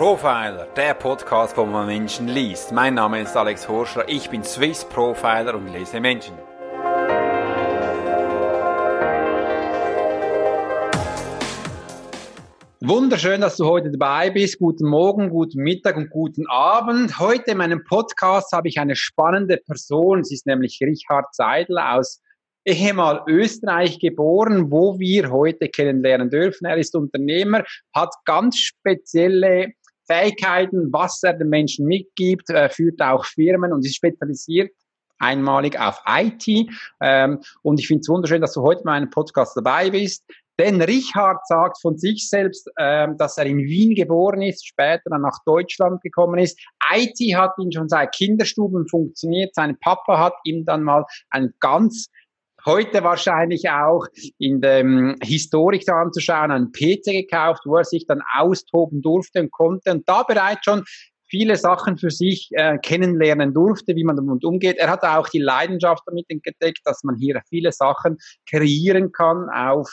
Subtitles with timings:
[0.00, 2.72] Profiler, der Podcast, wo man Menschen liest.
[2.72, 6.34] Mein Name ist Alex Horschler, ich bin Swiss Profiler und lese Menschen.
[12.80, 14.58] Wunderschön, dass du heute dabei bist.
[14.58, 17.18] Guten Morgen, guten Mittag und guten Abend.
[17.18, 20.24] Heute in meinem Podcast habe ich eine spannende Person.
[20.24, 22.22] Sie ist nämlich Richard Seidel aus
[22.64, 26.66] ehemal Österreich geboren, wo wir heute kennenlernen dürfen.
[26.66, 27.64] Er ist Unternehmer,
[27.94, 29.72] hat ganz spezielle
[30.10, 34.70] Fähigkeiten, was er den Menschen mitgibt, äh, führt auch Firmen und ist spezialisiert
[35.20, 36.68] einmalig auf IT.
[37.00, 40.24] Ähm, und ich finde es wunderschön, dass du heute in meinem Podcast dabei bist.
[40.58, 45.22] Denn Richard sagt von sich selbst, ähm, dass er in Wien geboren ist, später dann
[45.22, 46.58] nach Deutschland gekommen ist.
[46.92, 49.54] IT hat ihn schon seit Kinderstuben funktioniert.
[49.54, 52.10] Sein Papa hat ihm dann mal ein ganz
[52.64, 54.06] heute wahrscheinlich auch
[54.38, 59.92] in dem Historik anzuschauen, einen PC gekauft, wo er sich dann austoben durfte und konnte
[59.92, 60.84] und da bereits schon
[61.30, 64.78] viele Sachen für sich äh, kennenlernen durfte, wie man damit umgeht.
[64.78, 69.88] Er hat auch die Leidenschaft damit entdeckt, dass man hier viele Sachen kreieren kann auf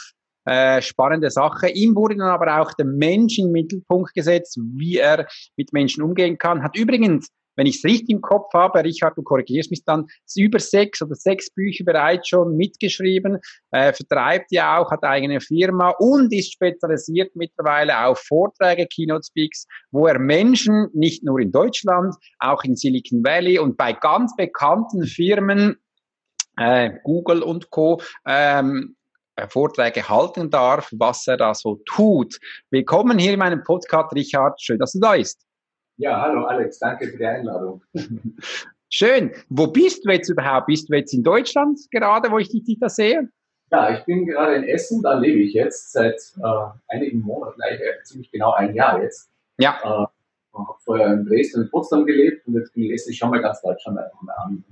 [0.46, 1.70] äh, spannende Sache.
[1.70, 6.38] Ihm wurde dann aber auch der Mensch den Mittelpunkt gesetzt, wie er mit Menschen umgehen
[6.38, 6.64] kann.
[6.64, 10.06] Hat übrigens wenn ich es richtig im Kopf habe, Richard, du korrigierst mich dann,
[10.38, 13.40] über sechs oder sechs Bücher bereits schon mitgeschrieben,
[13.72, 19.66] äh, vertreibt ja auch, hat eigene Firma und ist spezialisiert mittlerweile auf Vorträge, Keynote Speaks,
[19.92, 25.06] wo er Menschen nicht nur in Deutschland, auch in Silicon Valley und bei ganz bekannten
[25.06, 25.78] Firmen,
[26.58, 28.96] äh, Google und Co., ähm,
[29.36, 32.40] äh, Vorträge halten darf, was er da so tut.
[32.70, 34.62] Willkommen hier in meinem Podcast, Richard.
[34.62, 35.47] Schön, dass du da bist.
[35.98, 37.82] Ja, hallo Alex, danke für die Einladung.
[38.90, 39.32] Schön.
[39.50, 40.68] Wo bist du jetzt überhaupt?
[40.68, 43.30] Bist du jetzt in Deutschland gerade, wo ich dich da sehe?
[43.72, 47.90] Ja, ich bin gerade in Essen, da lebe ich jetzt seit äh, einigen Monaten, eigentlich
[48.04, 49.30] ziemlich genau ein Jahr jetzt.
[49.58, 49.78] Ja.
[49.84, 50.06] Äh,
[50.58, 53.12] habe vorher in Dresden und Potsdam gelebt und jetzt bin ich in Essen.
[53.12, 54.64] Ich schaue mir ganz Deutschland einfach mal an.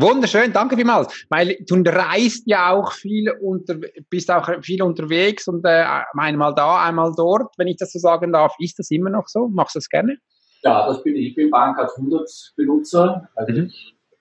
[0.00, 1.26] Wunderschön, danke vielmals.
[1.28, 3.76] Weil du reist ja auch viel unter,
[4.10, 5.84] bist auch viel unterwegs und äh,
[6.16, 8.54] einmal da, einmal dort, wenn ich das so sagen darf.
[8.58, 9.48] Ist das immer noch so?
[9.48, 10.18] Machst du das gerne?
[10.62, 11.28] Ja, das bin ich.
[11.28, 13.28] Ich bin Bahncard 100 Benutzer.
[13.34, 13.72] Also mhm.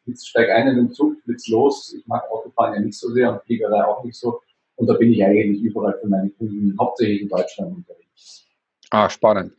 [0.06, 1.94] ich steige ein in den Zug, flieg's los.
[1.98, 4.42] Ich mag Autofahren ja nicht so sehr und Fliegerei auch nicht so.
[4.76, 8.46] Und da bin ich eigentlich überall für meine Kunden, hauptsächlich in Deutschland unterwegs.
[8.92, 9.54] Ah, spannend.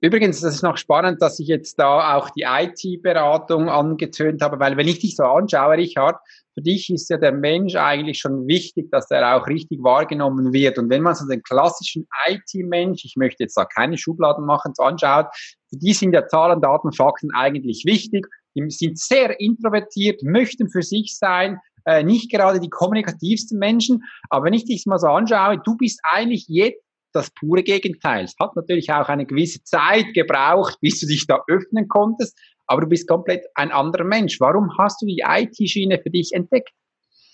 [0.00, 4.76] Übrigens, das ist noch spannend, dass ich jetzt da auch die IT-Beratung angetönt habe, weil
[4.76, 6.16] wenn ich dich so anschaue, Richard,
[6.54, 10.78] für dich ist ja der Mensch eigentlich schon wichtig, dass er auch richtig wahrgenommen wird.
[10.78, 14.82] Und wenn man so den klassischen IT-Mensch, ich möchte jetzt da keine Schubladen machen, so
[14.82, 15.26] anschaut,
[15.68, 18.26] für die sind ja Zahlen, Daten, Fakten eigentlich wichtig.
[18.54, 24.04] Die sind sehr introvertiert, möchten für sich sein, äh, nicht gerade die kommunikativsten Menschen.
[24.30, 26.85] Aber wenn ich dich mal so anschaue, du bist eigentlich jetzt
[27.16, 28.24] das pure Gegenteil.
[28.24, 32.82] Es hat natürlich auch eine gewisse Zeit gebraucht, bis du dich da öffnen konntest, aber
[32.82, 34.40] du bist komplett ein anderer Mensch.
[34.40, 36.72] Warum hast du die IT-Schiene für dich entdeckt?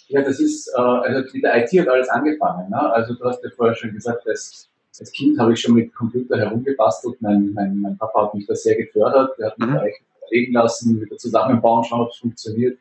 [0.09, 2.71] Ja, das ist, äh, also mit der IT hat alles angefangen.
[2.71, 2.81] Ne?
[2.93, 4.69] Also du hast ja vorher schon gesagt, dass
[5.01, 7.21] als Kind habe ich schon mit Computer herumgebastelt.
[7.21, 9.39] Mein, mein, mein Papa hat mich da sehr gefördert.
[9.39, 9.75] Er hat mich mhm.
[9.75, 12.79] da echt überlegen lassen, wieder zusammenbauen, schauen, ob es funktioniert.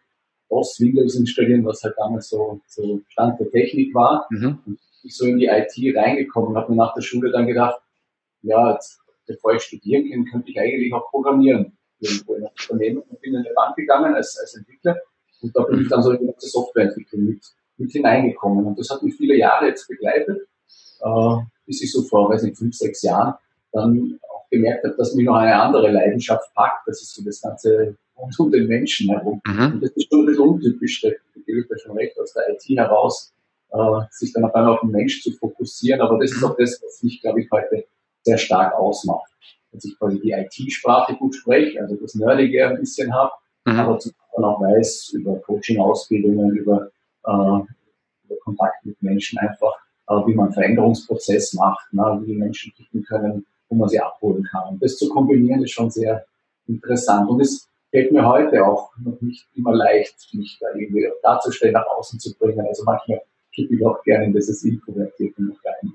[0.50, 4.28] DOS, Windows installieren, was halt damals so, so Stand der Technik war.
[4.29, 4.59] Mhm.
[4.66, 7.81] Und ich so in die IT reingekommen, habe mir nach der Schule dann gedacht,
[8.41, 13.03] ja, jetzt, bevor ich studieren kann, könnte ich eigentlich auch programmieren irgendwo in einem Unternehmen
[13.07, 14.97] und bin in eine Bank gegangen als, als Entwickler
[15.41, 17.44] und da bin ich dann so in die ganze Softwareentwicklung mit,
[17.78, 20.47] mit hineingekommen und das hat mich viele Jahre jetzt begleitet,
[21.01, 21.35] äh,
[21.66, 23.35] bis ich so vor, weiß nicht, fünf, sechs Jahren
[23.72, 27.41] dann auch gemerkt habe, dass mich noch eine andere Leidenschaft packt, das ist so das
[27.41, 29.41] ganze rund um den Menschen herum.
[29.45, 29.73] Mhm.
[29.73, 31.09] Und das ist schon ein bisschen untypisch, da
[31.45, 33.34] gebe ich da schon recht, aus der IT heraus
[33.72, 36.02] äh, sich dann auf einmal auf den Mensch zu fokussieren.
[36.02, 37.86] Aber das ist auch das, was mich, glaube ich, heute
[38.24, 39.32] sehr stark ausmacht.
[39.72, 43.32] Dass ich quasi die IT-Sprache gut spreche, also das Nerdige ein bisschen habe,
[43.66, 43.80] mhm.
[43.80, 46.90] aber zum auch weiß über Coaching-Ausbildungen, über,
[47.26, 49.74] äh, über Kontakt mit Menschen einfach,
[50.08, 54.00] äh, wie man einen Veränderungsprozess macht, ne, wie die Menschen ticken können, wo man sie
[54.00, 54.74] abholen kann.
[54.74, 56.26] Und das zu kombinieren ist schon sehr
[56.67, 57.29] interessant.
[57.29, 61.88] Und es fällt mir heute auch noch nicht immer leicht, mich da irgendwie darzustellen, nach
[61.88, 62.66] außen zu bringen.
[62.66, 63.22] Also manchmal
[63.53, 65.94] kippe ich auch gerne in dieses Introvertierte noch rein.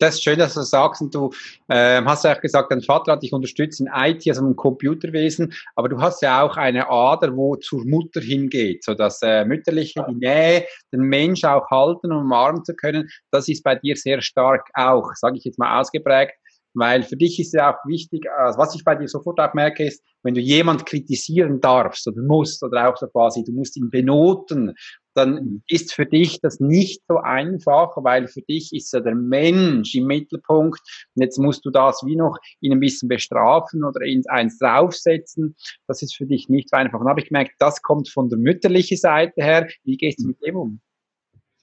[0.00, 1.32] Das ist schön, dass du das sagst und du
[1.66, 5.52] äh, hast ja auch gesagt, dein Vater hat dich unterstützt in IT, also im Computerwesen,
[5.74, 10.06] aber du hast ja auch eine Ader, wo zur Mutter hingeht, so das äh, mütterliche,
[10.08, 14.20] die Nähe, den Mensch auch halten und umarmen zu können, das ist bei dir sehr
[14.20, 16.37] stark auch, sage ich jetzt mal ausgeprägt.
[16.78, 19.84] Weil für dich ist ja auch wichtig, also was ich bei dir sofort auch merke,
[19.84, 23.90] ist, wenn du jemand kritisieren darfst oder musst oder auch so quasi, du musst ihn
[23.90, 24.74] benoten,
[25.14, 29.94] dann ist für dich das nicht so einfach, weil für dich ist ja der Mensch
[29.94, 30.80] im Mittelpunkt
[31.14, 35.56] und jetzt musst du das wie noch ihn ein bisschen bestrafen oder ihn eins draufsetzen.
[35.88, 37.00] Das ist für dich nicht so einfach.
[37.00, 39.68] Und habe ich gemerkt, das kommt von der mütterlichen Seite her.
[39.82, 40.80] Wie gehst du mit dem um?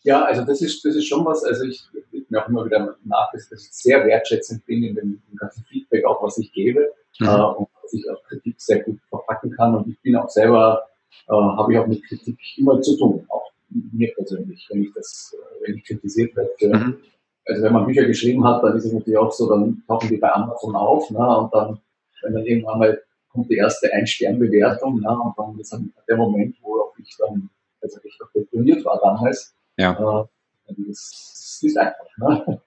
[0.06, 1.84] Ja, also das ist, das ist schon was, also ich
[2.30, 6.06] mir auch immer wieder nach, dass ich sehr wertschätzend bin in dem, im ganzen Feedback,
[6.06, 7.28] auch was ich gebe mhm.
[7.28, 9.76] äh, und dass ich auch Kritik sehr gut verpacken kann.
[9.76, 10.88] Und ich bin auch selber,
[11.28, 15.36] äh, habe ich auch mit Kritik immer zu tun, auch mir persönlich, wenn ich das,
[15.62, 16.52] wenn ich kritisiert werde.
[16.62, 16.98] Mhm.
[17.48, 20.18] Also wenn man Bücher geschrieben hat, dann ist es natürlich auch so, dann tauchen die
[20.18, 21.80] bei Amazon auf, ne, und dann,
[22.24, 26.56] wenn dann irgendwann mal kommt die erste Ein-Stern-Bewertung, ne, und dann ist dann der Moment,
[26.62, 27.50] wo auch ich dann,
[27.82, 30.22] also ich auch deponiert war damals, ja.
[30.68, 32.62] Äh, das, ist einfach, ne?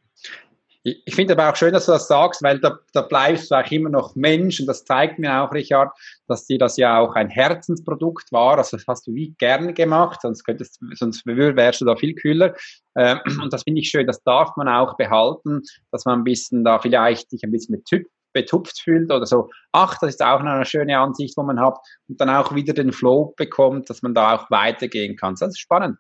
[0.85, 3.71] Ich finde aber auch schön, dass du das sagst, weil da, da bleibst du auch
[3.71, 5.93] immer noch Mensch und das zeigt mir auch, Richard,
[6.29, 8.57] dass dir das ja auch ein Herzensprodukt war.
[8.57, 12.55] Also das hast du wie gerne gemacht, sonst könntest, sonst wärst du da viel kühler.
[12.97, 16.65] Ähm, und das finde ich schön, das darf man auch behalten, dass man ein bisschen
[16.65, 20.41] da vielleicht sich ein bisschen mit Typ betupft fühlt oder so, ach, das ist auch
[20.41, 21.79] eine schöne Ansicht, wo man hat
[22.09, 25.35] und dann auch wieder den Flow bekommt, dass man da auch weitergehen kann.
[25.39, 25.99] Das ist spannend.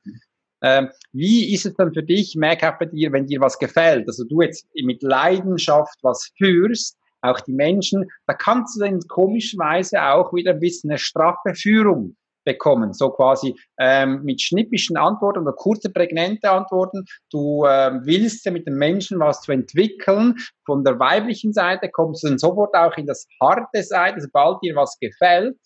[0.62, 4.24] Ähm, wie ist es dann für dich, auch bei dir, wenn dir was gefällt, also
[4.24, 10.32] du jetzt mit Leidenschaft was führst, auch die Menschen, da kannst du dann komischerweise auch
[10.32, 15.90] wieder ein bisschen eine straffe Führung bekommen, so quasi ähm, mit schnippischen Antworten oder kurze,
[15.90, 17.04] prägnante Antworten.
[17.30, 20.36] Du ähm, willst ja mit den Menschen was zu entwickeln.
[20.64, 24.76] Von der weiblichen Seite kommst du dann sofort auch in das harte Seite, sobald dir
[24.76, 25.58] was gefällt.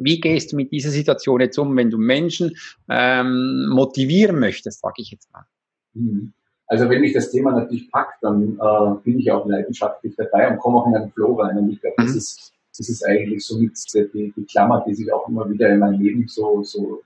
[0.00, 2.56] Wie gehst du mit dieser Situation jetzt um, wenn du Menschen
[2.88, 5.44] ähm, motivieren möchtest, sage ich jetzt mal?
[5.94, 6.32] Mhm.
[6.66, 10.58] Also wenn mich das Thema natürlich packt, dann äh, bin ich auch leidenschaftlich dabei und
[10.58, 11.58] komme auch in einen Flow rein.
[11.58, 12.06] Und ich glaube, mhm.
[12.06, 15.68] das, ist, das ist eigentlich so mit die, die Klammer, die sich auch immer wieder
[15.68, 17.02] in meinem Leben so, so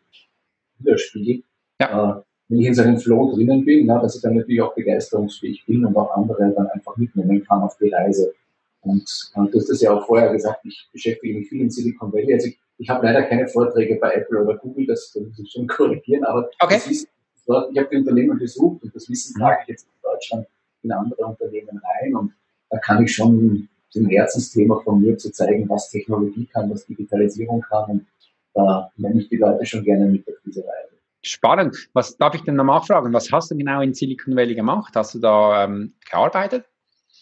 [0.79, 1.45] widerspiegelt.
[1.81, 2.19] Ja.
[2.19, 4.75] Äh, wenn ich in so einem Flow drinnen bin, na, dass ich dann natürlich auch
[4.75, 8.35] begeisterungsfähig bin und auch andere dann einfach mitnehmen kann auf die Reise.
[8.83, 12.13] Und, und du hast das ja auch vorher gesagt, ich beschäftige mich viel in Silicon
[12.13, 12.35] Valley.
[12.35, 15.67] Also ich ich habe leider keine Vorträge bei Apple oder Google, das, muss ich schon
[15.69, 16.81] korrigieren, aber okay.
[16.87, 17.09] Wissen,
[17.47, 20.47] ich habe die Unternehmen besucht und das Wissen trage ich jetzt in Deutschland
[20.83, 22.33] in andere Unternehmen rein und
[22.71, 27.61] da kann ich schon ein Herzensthema von mir zu zeigen, was Technologie kann, was Digitalisierung
[27.61, 28.07] kann und
[28.55, 30.95] da nehme ich die Leute schon gerne mit auf diese Reise.
[31.23, 31.89] Spannend.
[31.93, 33.13] Was darf ich denn nochmal fragen?
[33.13, 34.95] Was hast du genau in Silicon Valley gemacht?
[34.95, 36.65] Hast du da ähm, gearbeitet?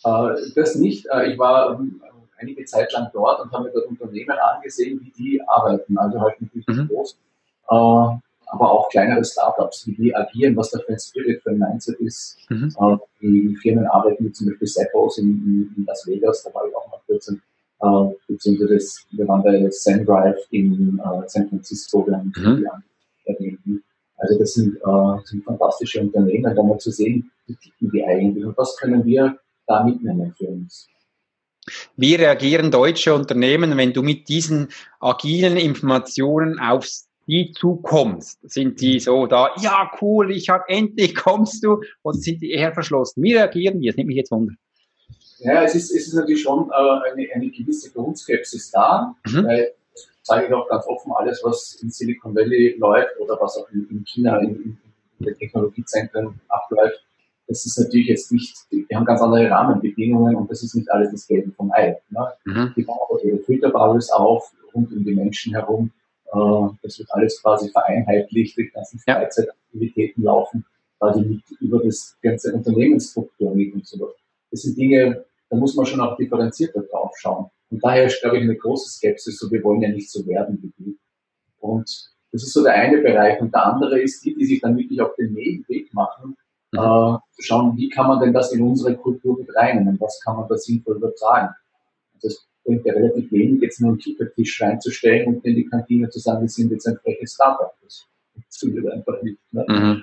[0.05, 1.07] Äh, das nicht.
[1.07, 2.03] Äh, ich war ähm,
[2.43, 5.97] einige Zeit lang dort und habe mir dort Unternehmen angesehen, wie die arbeiten.
[5.97, 6.89] Also halt natürlich mhm.
[6.89, 7.17] groß,
[7.71, 7.75] äh,
[8.53, 11.99] aber auch kleinere Startups, wie die agieren, was da für ein Spirit, für ein Mindset
[12.01, 12.39] ist.
[12.51, 12.75] Mhm.
[12.79, 16.77] Äh, die Firmen arbeiten, wie zum Beispiel Zappos in, in, Las Vegas, da war ich
[16.77, 22.17] auch mal kurz, äh, beziehungsweise das, wir waren bei SendDrive in äh, San Francisco, wir
[22.17, 22.67] haben mhm.
[23.39, 23.83] die
[24.19, 28.45] Also das sind, äh, sind fantastische Unternehmen, da mal zu sehen, wie ticken die eigentlich
[28.45, 30.89] und was können wir da mitnehmen für uns.
[31.97, 34.69] Wie reagieren deutsche Unternehmen, wenn du mit diesen
[35.01, 36.87] agilen Informationen auf
[37.27, 38.39] die zukommst?
[38.43, 42.73] Sind die so da, ja cool, ich hab endlich kommst du, oder sind die eher
[42.73, 43.23] verschlossen?
[43.23, 43.87] Wie reagieren die?
[43.87, 44.55] Das nimmt mich jetzt wunder.
[45.39, 49.45] Ja, es ist, es ist natürlich schon äh, eine, eine gewisse Grundskepsis da, mhm.
[49.45, 49.73] weil
[50.23, 53.89] sage ich auch ganz offen, alles, was in Silicon Valley läuft oder was auch in,
[53.91, 54.79] in China in, in
[55.25, 57.05] den Technologiezentren abläuft,
[57.53, 61.11] das ist natürlich jetzt nicht, die haben ganz andere Rahmenbedingungen und das ist nicht alles
[61.11, 61.99] das Gelbe vom Ei.
[62.09, 62.33] Ne?
[62.47, 62.73] Mhm.
[62.75, 65.91] Die bauen auch ihre Filterbubbles auf, rund um die Menschen herum.
[66.33, 70.65] Äh, das wird alles quasi vereinheitlicht, die ganzen Freizeitaktivitäten laufen
[70.99, 74.17] quasi mit über das ganze Unternehmensstruktur mit und so weiter.
[74.51, 77.51] Das sind Dinge, da muss man schon auch differenzierter drauf schauen.
[77.71, 80.59] Und daher ist, glaube ich, eine große Skepsis, so wir wollen ja nicht so werden
[80.63, 80.99] wie die.
[81.59, 83.41] Und das ist so der eine Bereich.
[83.43, 86.37] Und der andere ist die, die sich dann wirklich auf den Nebenweg machen
[86.73, 86.79] mhm.
[86.79, 90.37] äh, zu schauen, wie kann man denn das in unsere Kultur mit reinnehmen, was kann
[90.37, 91.55] man da sinnvoll übertragen.
[92.23, 96.19] Das bringt ja relativ wenig, jetzt nur einen Kickertisch reinzustellen und in die Kantine zu
[96.19, 97.73] sagen, wir sind jetzt ein freches Startup.
[97.83, 99.39] Das funktioniert einfach nicht.
[99.53, 99.65] Ne?
[99.69, 100.03] Mhm.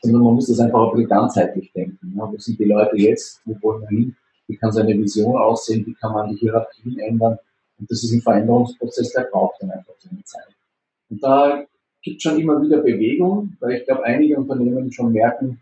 [0.00, 2.14] Sondern man muss das einfach auch ganzheitlich denken.
[2.14, 2.22] Ne?
[2.30, 3.40] Wo sind die Leute jetzt?
[3.44, 4.16] Wo wollen wir hin?
[4.46, 5.84] Wie kann seine Vision aussehen?
[5.86, 7.38] Wie kann man die Hierarchien ändern?
[7.78, 10.48] Und das ist ein Veränderungsprozess, der braucht dann einfach seine Zeit.
[11.10, 11.64] Und da
[12.02, 15.60] gibt es schon immer wieder Bewegung, weil ich glaube, einige Unternehmen schon merken,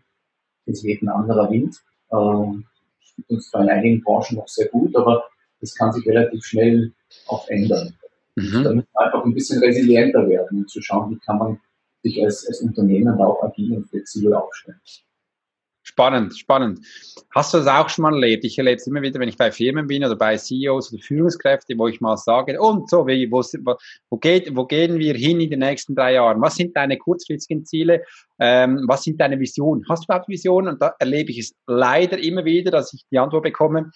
[0.67, 1.81] es weht ein anderer Wind.
[2.11, 2.65] Ähm,
[3.27, 5.23] uns zwar in einigen Branchen noch sehr gut, aber
[5.59, 6.93] das kann sich relativ schnell
[7.27, 7.95] auch ändern.
[8.35, 8.63] Mhm.
[8.63, 11.59] Da muss man einfach ein bisschen resilienter werden und zu schauen, wie kann man
[12.03, 14.79] sich als, als Unternehmen da auch agil und flexibel aufstellen.
[15.87, 16.85] Spannend, spannend.
[17.33, 18.43] Hast du das auch schon mal erlebt?
[18.43, 21.79] Ich erlebe es immer wieder, wenn ich bei Firmen bin oder bei CEOs oder Führungskräften,
[21.79, 23.41] wo ich mal sage, und so, wie, wo,
[24.09, 26.41] wo, geht, wo gehen wir hin in den nächsten drei Jahren?
[26.41, 28.03] Was sind deine kurzfristigen Ziele?
[28.37, 29.85] Ähm, was sind deine Visionen?
[29.87, 30.73] Hast du überhaupt Visionen?
[30.73, 33.89] Und da erlebe ich es leider immer wieder, dass ich die Antwort bekomme,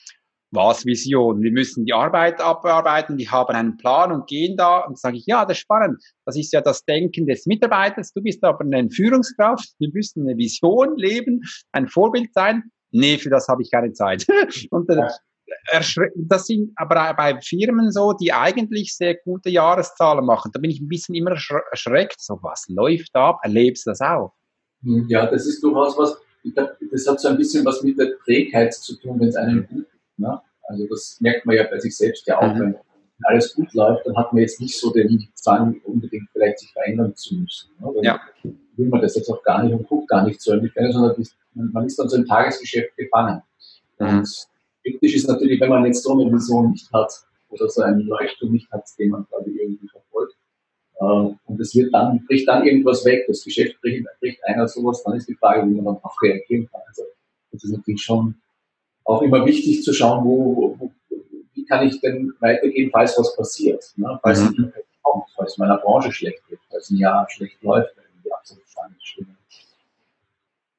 [0.52, 1.42] was Vision?
[1.42, 5.26] Wir müssen die Arbeit abarbeiten, die haben einen Plan und gehen da und sage ich,
[5.26, 6.04] ja, das ist spannend.
[6.26, 8.14] Das ist ja das Denken des Mitarbeiters.
[8.14, 9.70] Du bist aber eine Führungskraft.
[9.80, 11.42] Wir müssen eine Vision leben,
[11.72, 12.64] ein Vorbild sein.
[12.92, 14.28] Nee, für das habe ich keine Zeit.
[14.72, 20.52] und das sind aber bei Firmen so, die eigentlich sehr gute Jahreszahlen machen.
[20.54, 21.32] Da bin ich ein bisschen immer
[21.72, 22.20] erschreckt.
[22.20, 23.40] So, was läuft ab?
[23.44, 24.34] Erlebst du das auch?
[24.84, 26.18] Hm, ja, das ist durchaus was,
[26.92, 29.86] das hat so ein bisschen was mit der Trägheit zu tun, wenn es einem gut
[30.22, 30.42] Ne?
[30.64, 32.60] Also das merkt man ja bei sich selbst ja auch, mhm.
[32.60, 32.76] wenn
[33.24, 37.16] alles gut läuft, dann hat man jetzt nicht so den Zwang, unbedingt vielleicht sich verändern
[37.16, 37.70] zu müssen.
[37.80, 37.92] Ne?
[38.02, 38.20] Ja.
[38.76, 41.16] will man das jetzt auch gar nicht und guckt gar nicht so Ferne, sondern
[41.54, 43.42] man ist dann so im Tagesgeschäft gefangen.
[44.00, 44.20] Mhm.
[44.20, 44.48] Und
[44.84, 47.12] kritisch ist natürlich, wenn man jetzt so eine Vision nicht hat
[47.50, 50.36] oder so einen Leuchtturm nicht hat, den man quasi irgendwie verfolgt.
[51.00, 55.04] Äh, und es wird dann, bricht dann irgendwas weg, das Geschäft bricht, bricht einer sowas,
[55.04, 56.82] dann ist die Frage, wie man dann auch reagieren kann.
[56.88, 57.04] Also
[57.52, 58.36] das ist natürlich schon
[59.06, 60.92] auch immer wichtig zu schauen, wo, wo,
[61.54, 64.20] wie kann ich denn weitergehen, falls was passiert, ne?
[64.24, 64.72] falls mhm.
[64.74, 67.94] nicht kommt, falls meiner Branche schlecht wird, falls ein Jahr schlecht läuft,
[68.24, 68.64] die absolut
[69.00, 69.38] Stimmen.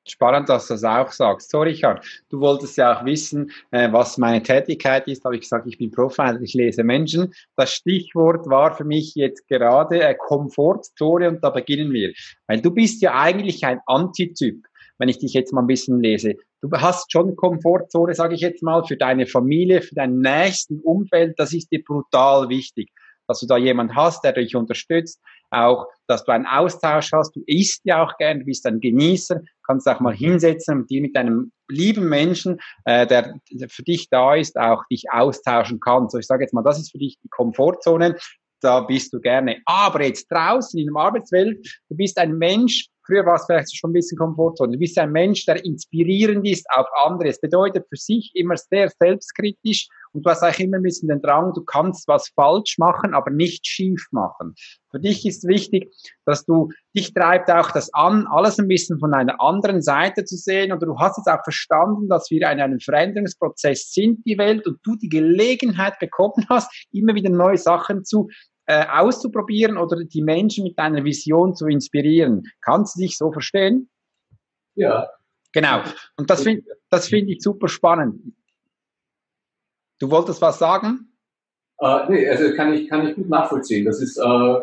[0.04, 1.50] Spannend, dass du das auch sagst.
[1.50, 5.20] So, Richard, du wolltest ja auch wissen, äh, was meine Tätigkeit ist.
[5.20, 7.32] Da habe ich gesagt, ich bin Profiler, ich lese Menschen.
[7.56, 12.12] Das Stichwort war für mich jetzt gerade äh, Komfortzone und da beginnen wir.
[12.48, 14.66] Weil du bist ja eigentlich ein Antityp
[15.02, 16.36] wenn ich dich jetzt mal ein bisschen lese.
[16.60, 21.34] Du hast schon Komfortzone, sage ich jetzt mal, für deine Familie, für dein nächsten Umfeld.
[21.40, 22.88] Das ist dir brutal wichtig,
[23.26, 25.20] dass du da jemand hast, der dich unterstützt.
[25.50, 27.34] Auch, dass du einen Austausch hast.
[27.34, 31.02] Du isst ja auch gern, du bist ein Genießer, kannst auch mal hinsetzen und dir
[31.02, 33.34] mit einem lieben Menschen, äh, der
[33.66, 36.10] für dich da ist, auch dich austauschen kann.
[36.10, 38.18] So, ich sage jetzt mal, das ist für dich die Komfortzone
[38.62, 39.60] da bist du gerne.
[39.64, 43.90] Aber jetzt draußen in der Arbeitswelt, du bist ein Mensch, Früher war es vielleicht schon
[43.90, 44.72] ein bisschen Komfortzone.
[44.72, 47.28] Du bist ein Mensch, der inspirierend ist auf andere.
[47.28, 51.20] Es bedeutet für sich immer sehr selbstkritisch und du hast eigentlich immer ein bisschen den
[51.20, 54.54] Drang, du kannst was falsch machen, aber nicht schief machen.
[54.90, 55.90] Für dich ist wichtig,
[56.24, 60.36] dass du, dich treibt auch das an, alles ein bisschen von einer anderen Seite zu
[60.36, 64.66] sehen oder du hast jetzt auch verstanden, dass wir in einem Veränderungsprozess sind, die Welt,
[64.66, 68.28] und du die Gelegenheit bekommen hast, immer wieder neue Sachen zu
[68.66, 72.44] äh, auszuprobieren oder die Menschen mit deiner Vision zu inspirieren.
[72.60, 73.90] Kannst du dich so verstehen?
[74.74, 75.08] Ja.
[75.52, 75.82] Genau.
[76.16, 78.34] Und das finde das find ich super spannend.
[79.98, 81.12] Du wolltest was sagen?
[81.80, 83.84] Uh, nee, also kann ich, kann ich gut nachvollziehen.
[83.84, 84.22] Das ist uh,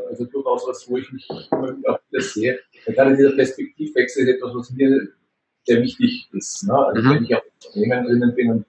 [0.09, 2.59] also durchaus was, wo ich mich immer wieder sehe.
[2.85, 5.09] Gerade dieser Perspektivwechsel ist etwas, was mir
[5.65, 6.63] sehr wichtig ist.
[6.63, 6.73] Ne?
[6.73, 7.13] Also mhm.
[7.13, 8.65] wenn ich auf Unternehmen drinnen bin und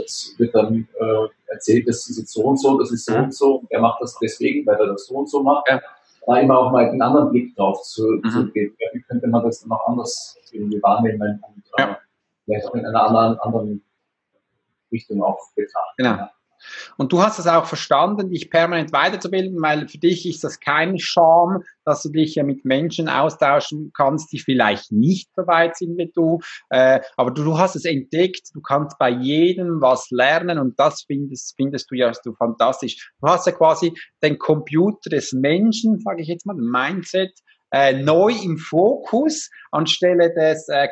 [0.00, 3.24] das wird dann äh, erzählt, das ist jetzt so und so, das ist so mhm.
[3.24, 5.68] und so, er macht das deswegen, weil er das so und so macht.
[5.68, 5.80] Ja.
[6.26, 8.30] Da immer auch mal einen anderen Blick drauf zu, mhm.
[8.30, 8.76] zu geben.
[8.80, 11.98] Ja, wie könnte man das dann auch anders irgendwie wahrnehmen und äh, ja.
[12.44, 13.84] vielleicht auch in einer anderen, anderen
[14.90, 15.94] Richtung auch betrachten.
[15.96, 16.28] Genau.
[16.96, 20.98] Und du hast es auch verstanden, dich permanent weiterzubilden, weil für dich ist das kein
[20.98, 25.96] Charme, dass du dich ja mit Menschen austauschen kannst, die vielleicht nicht so weit sind
[25.98, 26.40] wie du.
[26.70, 31.04] Äh, aber du, du, hast es entdeckt, du kannst bei jedem was lernen und das
[31.06, 33.12] findest, findest du ja du fantastisch.
[33.20, 37.32] Du hast ja quasi den Computer des Menschen, sage ich jetzt mal, Mindset,
[37.72, 40.88] äh, neu im Fokus anstelle des, äh,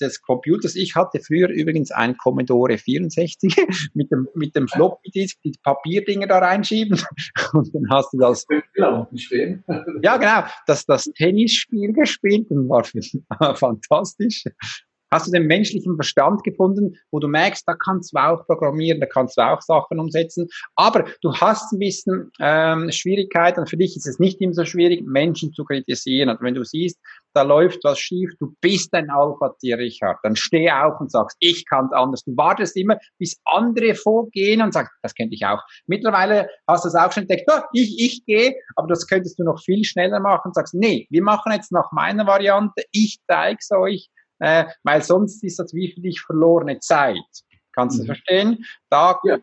[0.00, 0.76] des Computers.
[0.76, 3.54] Ich hatte früher übrigens ein Commodore 64
[3.94, 7.00] mit dem, mit dem Floppy Disk, die Papierdinger da reinschieben
[7.52, 8.46] und dann hast du das.
[10.02, 12.84] ja, genau, das, das Tennisspiel gespielt und war
[13.56, 14.44] fantastisch
[15.10, 19.06] hast du den menschlichen Verstand gefunden, wo du merkst, da kannst du auch programmieren, da
[19.06, 20.48] kannst du auch Sachen umsetzen.
[20.76, 23.66] Aber du hast ein bisschen ähm, Schwierigkeiten.
[23.66, 26.28] Für dich ist es nicht immer so schwierig, Menschen zu kritisieren.
[26.28, 26.98] Und wenn du siehst,
[27.34, 31.64] da läuft was schief, du bist ein Alpha-Tier, Richard, dann steh auf und sagst, ich
[31.66, 32.24] kann anders.
[32.24, 35.62] Du wartest immer, bis andere vorgehen und sagst, das könnte ich auch.
[35.86, 39.44] Mittlerweile hast du es auch schon entdeckt, oh, ich, ich gehe, aber das könntest du
[39.44, 43.70] noch viel schneller machen und sagst, nee, wir machen jetzt nach meiner Variante, ich zeig's
[43.70, 47.16] euch, äh, weil sonst ist das wie für dich verlorene Zeit.
[47.72, 48.06] Kannst du mhm.
[48.06, 48.64] verstehen?
[48.90, 49.38] Da ja.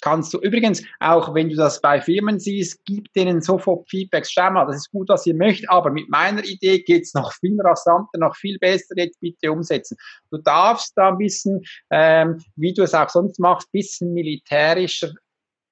[0.00, 4.30] kannst du übrigens, auch wenn du das bei Firmen siehst, gib denen sofort Feedbacks.
[4.30, 7.60] Schau mal, das ist gut, was ihr möchtet, aber mit meiner Idee geht's noch viel
[7.60, 8.94] rasanter, noch viel besser.
[8.96, 9.96] Jetzt bitte umsetzen.
[10.30, 15.12] Du darfst da ein bisschen, ähm, wie du es auch sonst machst, bisschen militärischer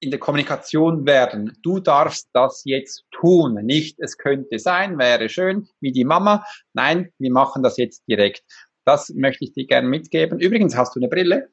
[0.01, 1.57] in der Kommunikation werden.
[1.61, 3.53] Du darfst das jetzt tun.
[3.63, 6.43] Nicht, es könnte sein, wäre schön, wie die Mama.
[6.73, 8.43] Nein, wir machen das jetzt direkt.
[8.83, 10.39] Das möchte ich dir gerne mitgeben.
[10.39, 11.49] Übrigens, hast du eine Brille?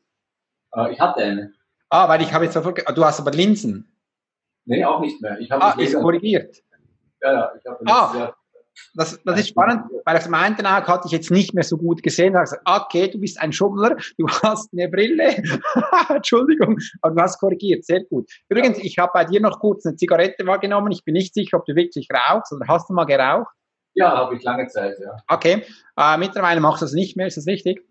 [0.75, 1.53] Äh, ich hatte eine.
[1.91, 3.95] Ah, weil ich habe jetzt sofort, du hast aber Linsen.
[4.65, 5.39] Nee, auch nicht mehr.
[5.39, 6.57] Ich habe ah, ist korrigiert.
[7.23, 8.35] Ja, ja, ich habe ah,
[8.95, 11.77] das, das ist spannend, weil auf dem einen Auge hatte ich jetzt nicht mehr so
[11.77, 12.33] gut gesehen.
[12.33, 15.37] Da habe gesagt, okay, du bist ein Schummler, du hast eine Brille.
[16.09, 18.31] Entschuldigung, aber du hast korrigiert, sehr gut.
[18.49, 20.93] Übrigens, ich habe bei dir noch kurz eine Zigarette wahrgenommen.
[20.93, 23.53] Ich bin nicht sicher, ob du wirklich rauchst oder hast du mal geraucht?
[23.95, 25.17] Ja, habe ich lange Zeit, ja.
[25.29, 25.65] Okay,
[25.97, 27.85] äh, mittlerweile machst du das nicht mehr, ist das richtig?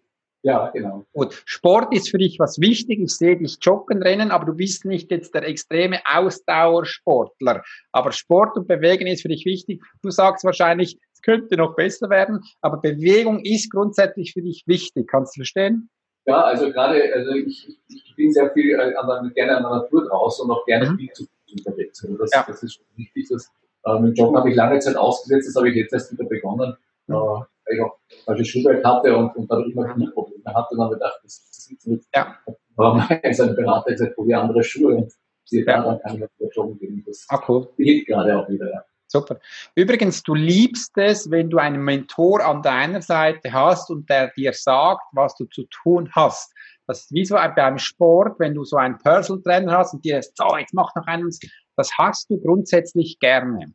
[0.48, 1.06] Ja, genau.
[1.12, 1.44] Gut.
[1.44, 3.02] Sport ist für dich was wichtig.
[3.02, 7.64] Ich sehe dich joggen, rennen, aber du bist nicht jetzt der extreme Ausdauersportler.
[7.92, 9.82] Aber Sport und Bewegen ist für dich wichtig.
[10.02, 15.10] Du sagst wahrscheinlich, es könnte noch besser werden, aber Bewegung ist grundsätzlich für dich wichtig.
[15.10, 15.90] Kannst du verstehen?
[16.26, 20.08] Ja, also gerade, also ich, ich bin sehr viel äh, an gerne an der Natur
[20.08, 20.98] draußen und auch gerne mhm.
[20.98, 22.06] viel zu unterwegs.
[22.06, 22.46] Also das, ja.
[22.48, 23.28] das ist wichtig.
[23.30, 23.52] Das,
[23.84, 26.78] äh, mit Joggen habe ich lange Zeit ausgesetzt, das habe ich jetzt erst wieder begonnen.
[27.08, 27.44] Mhm.
[27.68, 30.70] Weil ich auch falsche Schulwelt hatte und, und dadurch immer Knieprobleme hatte.
[30.72, 32.08] Und dann habe ich gedacht, das, das ist nicht.
[32.16, 32.38] Ja.
[32.76, 35.14] Aber mein Berater gesagt, probiere andere Schuhe und
[35.46, 35.82] sie ja.
[35.82, 37.04] dann kann ich auch wieder joggen gehen.
[37.06, 37.68] Das ah, cool.
[37.78, 38.84] hilft gerade auch wieder, ja.
[39.10, 39.40] Super.
[39.74, 44.52] Übrigens, du liebst es, wenn du einen Mentor an deiner Seite hast und der dir
[44.52, 46.54] sagt, was du zu tun hast.
[46.88, 50.22] Das ist wie so beim Sport, wenn du so einen Personal Trainer hast und dir
[50.22, 51.30] sagt, so, jetzt mach noch einen.
[51.78, 53.74] Das hast du grundsätzlich gerne.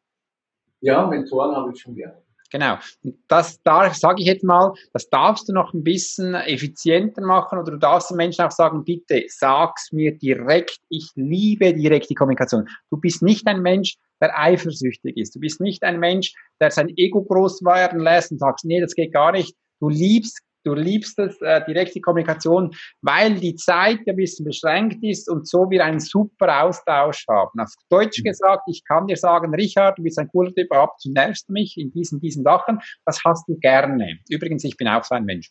[0.81, 2.23] Ja, Mentoren habe ich schon gerne.
[2.53, 2.77] Genau.
[3.03, 7.59] Und das da sage ich jetzt mal, das darfst du noch ein bisschen effizienter machen
[7.59, 10.79] oder du darfst den Menschen auch sagen, bitte sag's mir direkt.
[10.91, 12.69] Ich liebe direkte Kommunikation.
[12.91, 15.35] Du bist nicht ein Mensch, der eifersüchtig ist.
[15.35, 18.95] Du bist nicht ein Mensch, der sein Ego groß werden lässt und sagst, nee, das
[18.95, 19.57] geht gar nicht.
[19.81, 25.29] Du liebst du liebst es, äh, direkte Kommunikation, weil die Zeit ein bisschen beschränkt ist
[25.29, 27.61] und so wir einen super Austausch haben.
[27.61, 28.25] Auf Deutsch mhm.
[28.25, 31.77] gesagt, ich kann dir sagen, Richard, du bist ein cooler Typ, aber du nervst mich
[31.77, 32.81] in diesen, diesen Sachen.
[33.05, 34.19] Das hast du gerne.
[34.29, 35.51] Übrigens, ich bin auch so ein Mensch.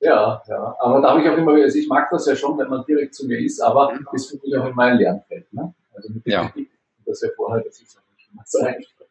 [0.00, 2.68] Ja, ja, aber da habe ich auch immer, also ich mag das ja schon, wenn
[2.68, 4.06] man direkt zu mir ist, aber mhm.
[4.12, 5.52] das finde ich auch in meinem Lernfeld.
[5.52, 5.72] Ne?
[5.94, 6.52] Also mit ja.
[7.06, 9.01] das ja vorher, das ist auch nicht immer so einfach.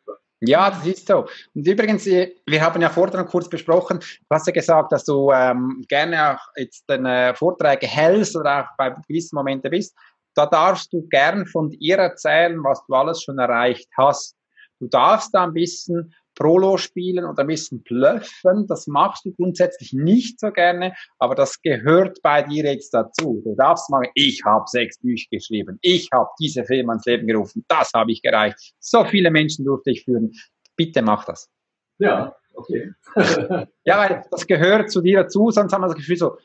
[0.43, 1.27] Ja, das ist so.
[1.53, 5.31] Und übrigens, äh, wir haben ja vorher kurz besprochen, du hast ja gesagt, dass du
[5.31, 9.95] ähm, gerne auch jetzt deine Vorträge hältst oder auch bei gewissen Momenten bist.
[10.33, 14.35] Da darfst du gern von dir erzählen, was du alles schon erreicht hast.
[14.79, 16.11] Du darfst da ein bisschen
[16.42, 18.66] Prolo spielen oder ein bisschen blöffen.
[18.68, 23.42] Das machst du grundsätzlich nicht so gerne, aber das gehört bei dir jetzt dazu.
[23.44, 27.64] Du darfst mal, ich habe sechs Bücher geschrieben, ich habe diese Firma ins Leben gerufen,
[27.68, 28.74] das habe ich gereicht.
[28.80, 30.32] So viele Menschen durfte ich führen.
[30.75, 31.48] Bitte mach das.
[32.00, 32.92] Ja, okay.
[33.86, 36.38] ja, weil das gehört zu dir dazu, sonst haben wir das Gefühl so,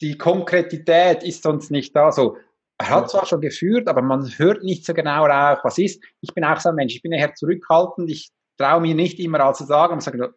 [0.00, 2.12] die Konkretität ist sonst nicht da.
[2.12, 2.36] So,
[2.78, 6.02] er hat zwar schon geführt, aber man hört nicht so genau raus, was ist.
[6.20, 9.40] Ich bin auch so ein Mensch, ich bin eher zurückhaltend, ich traue mir nicht immer
[9.40, 10.00] alles zu sagen.
[10.00, 10.34] Sage,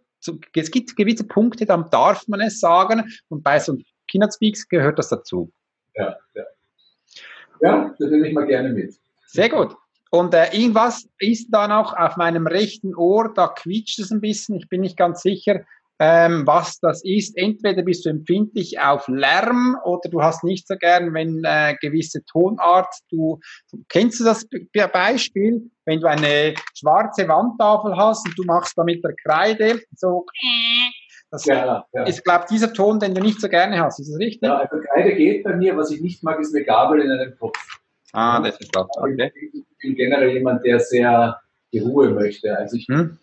[0.55, 3.77] es gibt gewisse Punkte, dann darf man es sagen und bei so
[4.09, 5.51] Keynote Speaks gehört das dazu.
[5.95, 6.43] Ja, ja.
[7.61, 8.95] Ja, das nehme ich mal gerne mit.
[9.27, 9.75] Sehr gut.
[10.09, 14.55] Und äh, irgendwas ist da noch auf meinem rechten Ohr, da quietscht es ein bisschen,
[14.55, 15.61] ich bin nicht ganz sicher
[16.01, 17.37] ähm, was das ist.
[17.37, 22.25] Entweder bist du empfindlich auf Lärm oder du hast nicht so gern, wenn äh, gewisse
[22.25, 23.39] Tonart, du,
[23.87, 24.43] kennst du das
[24.91, 30.25] Beispiel, wenn du eine schwarze Wandtafel hast und du machst da mit der Kreide so,
[31.29, 32.03] das ja, ja.
[32.03, 33.99] ist, glaube dieser Ton, den du nicht so gerne hast.
[33.99, 34.41] Ist das richtig?
[34.41, 35.77] Ja, also Kreide geht bei mir.
[35.77, 37.57] Was ich nicht mag, ist eine Gabel in einem Topf.
[38.11, 38.87] Ah, das ist das.
[38.97, 39.31] Okay.
[39.53, 41.39] Ich bin generell jemand, der sehr
[41.71, 42.57] die Ruhe möchte.
[42.57, 43.17] Also ich, hm?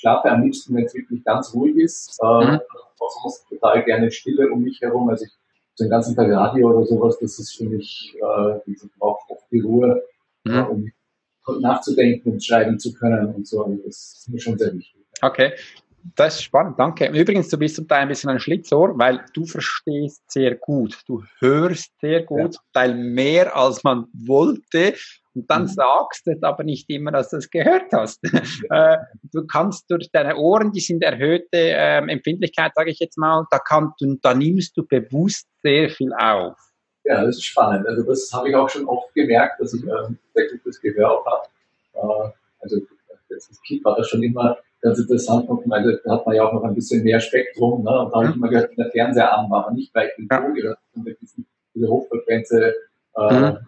[0.00, 2.18] Schlafe am liebsten, wenn es wirklich ganz ruhig ist.
[2.22, 2.60] Äh, mhm.
[3.22, 5.08] sonst total gerne Stille um mich herum.
[5.08, 5.32] Also ich
[5.74, 9.44] so den ganzen Tag Radio oder sowas, das ist für mich, äh, ich brauche oft
[9.50, 10.02] die Ruhe,
[10.44, 10.52] mhm.
[10.52, 10.92] äh, um
[11.60, 13.64] nachzudenken und schreiben zu können und so.
[13.64, 15.02] Also das ist mir schon sehr wichtig.
[15.22, 15.52] Okay.
[16.16, 17.08] Das ist spannend, danke.
[17.08, 20.98] Übrigens, du bist zum Teil ein bisschen ein Schlitzohr, weil du verstehst sehr gut.
[21.06, 22.50] Du hörst sehr gut, ja.
[22.50, 24.94] zum Teil mehr als man wollte.
[25.34, 25.68] Und dann mhm.
[25.68, 28.20] sagst du aber nicht immer, dass du es gehört hast.
[28.70, 28.98] Äh,
[29.32, 33.58] du kannst durch deine Ohren, die sind erhöhte ähm, Empfindlichkeit, sage ich jetzt mal, da,
[33.58, 36.56] kann, du, da nimmst du bewusst sehr viel auf.
[37.04, 37.86] Ja, das ist spannend.
[37.88, 41.26] Also das habe ich auch schon oft gemerkt, dass ich ähm, sehr gutes Gehör auch
[41.26, 41.48] habe.
[41.94, 42.76] Äh, also
[43.30, 45.48] als Kind war das schon immer ganz interessant.
[45.48, 47.82] Also, da hat man ja auch noch ein bisschen mehr Spektrum.
[47.82, 47.90] Ne?
[47.90, 48.42] Und da habe ich mhm.
[48.42, 51.16] immer gehört, wenn der Fernseher an war, nicht weil ich den Ton habe,
[51.74, 52.74] diese Hochfrequenze
[53.16, 53.58] äh, mhm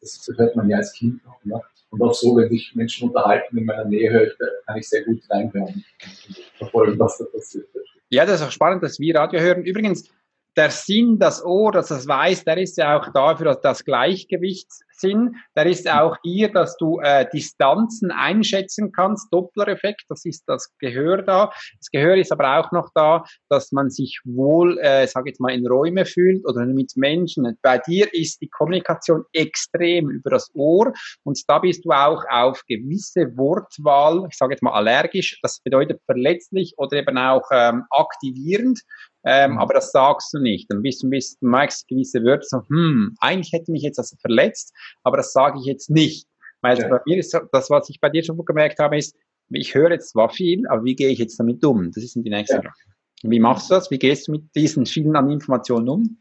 [0.00, 1.44] das hört man ja als Kind noch.
[1.44, 1.60] Ne?
[1.90, 4.32] Und auch so, wenn sich Menschen unterhalten in meiner Nähe, höre ich,
[4.66, 5.84] kann ich sehr gut reinhören
[6.28, 7.66] und verfolgen, was da passiert.
[8.10, 9.64] Ja, das ist auch spannend, dass wir Radio hören.
[9.64, 10.08] Übrigens,
[10.56, 14.68] der Sinn, das Ohr, dass das weiß, der ist ja auch dafür, das Gleichgewicht
[15.00, 15.36] Sinn.
[15.56, 19.32] Der ist auch hier, dass du äh, Distanzen einschätzen kannst.
[19.32, 21.50] Doppler-Effekt, das ist das Gehör da.
[21.78, 25.52] Das Gehör ist aber auch noch da, dass man sich wohl, äh, sage jetzt mal,
[25.52, 27.58] in Räume fühlt oder mit Menschen.
[27.62, 30.92] Bei dir ist die Kommunikation extrem über das Ohr
[31.24, 35.38] und da bist du auch auf gewisse Wortwahl, ich sage jetzt mal allergisch.
[35.42, 38.80] Das bedeutet verletzlich oder eben auch ähm, aktivierend.
[39.24, 39.58] Ähm, mhm.
[39.58, 40.70] aber das sagst du nicht.
[40.70, 43.98] Dann bist du ein bisschen, du merkst gewisse Wörter so, hm, eigentlich hätte mich jetzt
[43.98, 46.26] das verletzt, aber das sage ich jetzt nicht.
[46.62, 46.88] Weil ja.
[46.88, 49.16] bei mir ist das, was ich bei dir schon gemerkt habe, ist,
[49.50, 51.90] ich höre jetzt zwar viel, aber wie gehe ich jetzt damit um?
[51.92, 52.62] Das ist die nächste ja.
[52.62, 52.74] Frage.
[53.22, 53.90] Wie machst du das?
[53.90, 56.18] Wie gehst du mit diesen vielen an Informationen um?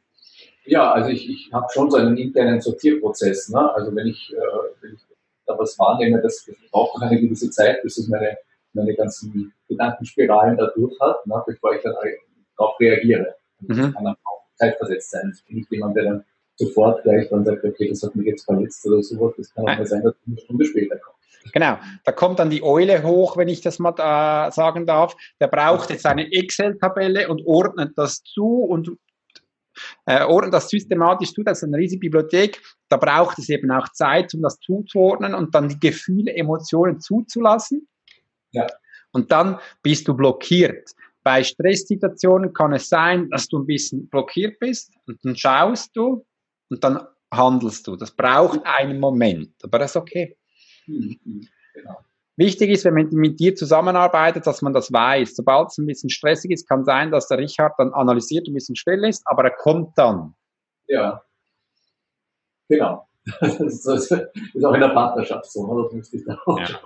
[0.66, 3.50] Ja, also ich, ich habe schon so einen internen Sortierprozess.
[3.50, 3.74] Ne?
[3.74, 5.02] Also wenn ich, äh, wenn ich
[5.46, 8.38] da was wahrnehme, das, das braucht eine gewisse Zeit, bis es meine,
[8.74, 11.42] meine ganzen Gedankenspiralen da durch hat, ne?
[11.46, 11.96] bevor ich dann
[12.58, 13.36] darauf reagiere.
[13.62, 13.94] Das mhm.
[13.94, 15.34] kann dann auch zeitversetzt sein.
[15.36, 16.26] Ich bin nicht jemand, der dann
[16.60, 19.34] sofort gleich dann sagt, okay, das hat mich jetzt verletzt oder sowas.
[19.38, 21.18] Das kann auch mal sein, dass eine Stunde später kommt.
[21.54, 25.16] Genau, da kommt dann die Eule hoch, wenn ich das mal äh, sagen darf.
[25.40, 28.92] Der braucht jetzt eine Excel-Tabelle und ordnet das zu und
[30.06, 31.44] äh, ordnet das systematisch zu.
[31.44, 32.62] Das ist eine riesige Bibliothek.
[32.90, 37.88] Da braucht es eben auch Zeit, um das zuzuordnen und dann die Gefühle, Emotionen zuzulassen.
[38.52, 38.68] Ja.
[39.12, 40.92] Und dann bist du blockiert.
[41.24, 46.26] Bei Stresssituationen kann es sein, dass du ein bisschen blockiert bist und dann schaust du
[46.70, 47.96] und dann handelst du.
[47.96, 50.38] Das braucht einen Moment, aber das ist okay.
[50.88, 51.98] Mhm, genau.
[52.38, 55.36] Wichtig ist, wenn man mit dir zusammenarbeitet, dass man das weiß.
[55.36, 58.56] Sobald es ein bisschen stressig ist, kann sein, dass der Richard dann analysiert und ein
[58.56, 60.36] bisschen still ist, aber er kommt dann.
[60.88, 61.22] Ja,
[62.70, 63.06] genau.
[63.42, 65.84] Das ist, auch in der Partnerschaft so, ne?
[65.84, 66.80] das müsste ich da auch ja.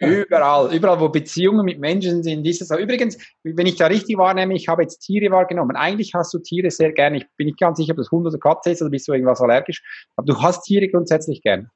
[0.00, 2.76] Überall, überall, wo Beziehungen mit Menschen sind, ist es so.
[2.76, 5.76] Übrigens, wenn ich da richtig wahrnehme, ich habe jetzt Tiere wahrgenommen.
[5.76, 7.18] Eigentlich hast du Tiere sehr gerne.
[7.18, 9.40] Ich bin nicht ganz sicher, ob das Hund oder Katze ist oder bist du irgendwas
[9.40, 9.82] allergisch.
[10.16, 11.70] Aber du hast Tiere grundsätzlich gern.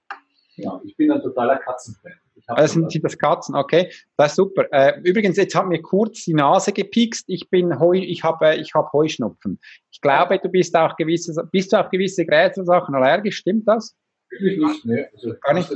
[0.57, 2.13] Ja, ich bin ein totaler Katzenfan.
[2.57, 3.91] Das sind das Katzen, okay.
[4.17, 4.67] Das ist super.
[4.73, 7.25] Äh, übrigens, jetzt hat mir kurz die Nase gepikst.
[7.29, 9.61] Ich bin Heu, ich habe, ich habe Heuschnupfen.
[9.91, 13.97] Ich glaube, du bist auch gewisse, bist du auf gewisse Gräsersachen allergisch, stimmt das?
[14.31, 15.09] Wirklich nicht, ne.
[15.15, 15.71] Also, Gar nicht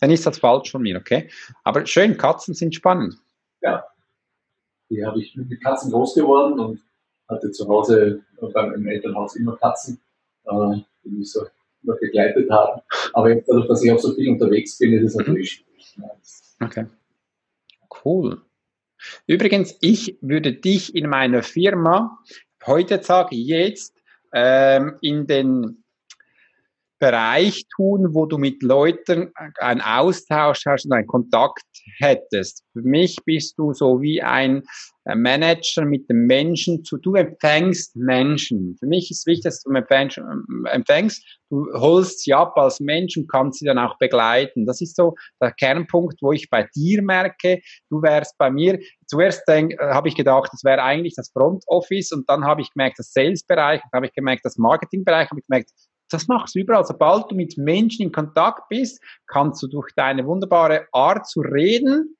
[0.00, 1.28] dann ist das falsch von mir, okay?
[1.64, 3.16] Aber schön, Katzen sind spannend.
[3.60, 3.84] Ja.
[4.90, 6.80] Die habe ich mit Katzen groß geworden und
[7.28, 8.22] hatte zu Hause
[8.54, 10.00] beim im Elternhaus immer Katzen,
[10.44, 11.46] äh, die mich so
[11.82, 12.80] immer begleitet haben.
[13.12, 15.20] Aber jetzt, dadurch, dass ich auch so viel unterwegs bin, ist es mhm.
[15.20, 15.96] natürlich schwierig.
[16.60, 16.86] Okay.
[18.04, 18.40] Cool.
[19.26, 22.18] Übrigens, ich würde dich in meiner Firma
[22.66, 23.94] heute sage jetzt
[24.32, 25.84] ähm, in den
[26.98, 31.62] Bereich tun, wo du mit Leuten einen Austausch hast und einen Kontakt
[31.98, 32.64] hättest.
[32.72, 34.62] Für mich bist du so wie ein
[35.04, 38.76] äh, Manager mit dem Menschen zu, du empfängst Menschen.
[38.78, 43.30] Für mich ist wichtig, dass du ähm, empfängst, du holst sie ab als Mensch und
[43.30, 44.66] kannst sie dann auch begleiten.
[44.66, 49.48] Das ist so der Kernpunkt, wo ich bei dir merke, du wärst bei mir, zuerst
[49.48, 52.98] äh, habe ich gedacht, das wäre eigentlich das Front Office und dann habe ich gemerkt,
[52.98, 55.70] das Sales-Bereich, dann habe ich gemerkt, das Marketing-Bereich, habe ich gemerkt,
[56.10, 56.84] das machst du überall.
[56.84, 62.16] Sobald du mit Menschen in Kontakt bist, kannst du durch deine wunderbare Art zu reden,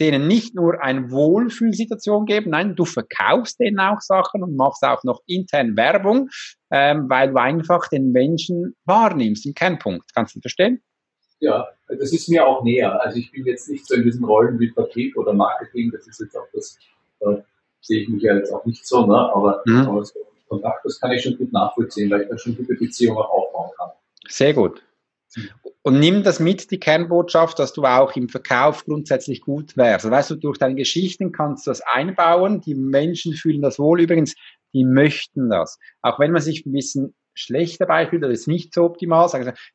[0.00, 5.04] denen nicht nur eine Wohlfühlsituation geben, nein, du verkaufst denen auch Sachen und machst auch
[5.04, 6.28] noch intern Werbung,
[6.70, 10.12] ähm, weil du einfach den Menschen wahrnimmst, im Kernpunkt.
[10.14, 10.82] Kannst du verstehen?
[11.38, 13.00] Ja, das ist mir auch näher.
[13.02, 16.20] Also ich bin jetzt nicht so in diesen Rollen wie Vertrieb oder Marketing, das ist
[16.20, 16.78] jetzt auch das,
[17.20, 17.44] da
[17.80, 19.16] sehe ich mich ja jetzt auch nicht so, ne?
[19.16, 19.88] aber, mhm.
[19.88, 20.18] aber so
[20.52, 23.90] Kontakt, das kann ich schon gut nachvollziehen, weil ich da schon gute Beziehungen aufbauen kann.
[24.28, 24.82] Sehr gut.
[25.80, 30.08] Und nimm das mit, die Kernbotschaft, dass du auch im Verkauf grundsätzlich gut wärst.
[30.10, 32.60] Weißt du, durch deine Geschichten kannst du das einbauen.
[32.60, 34.02] Die Menschen fühlen das wohl.
[34.02, 34.34] Übrigens,
[34.74, 35.78] die möchten das.
[36.02, 39.26] Auch wenn man sich ein bisschen schlecht dabei fühlt oder ist nicht so optimal,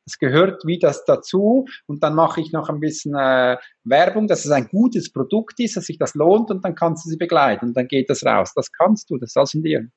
[0.04, 4.44] das gehört wie das dazu und dann mache ich noch ein bisschen äh, Werbung, dass
[4.44, 7.66] es ein gutes Produkt ist, dass sich das lohnt und dann kannst du sie begleiten
[7.66, 8.52] und dann geht das raus.
[8.54, 9.88] Das kannst du, das ist alles in dir.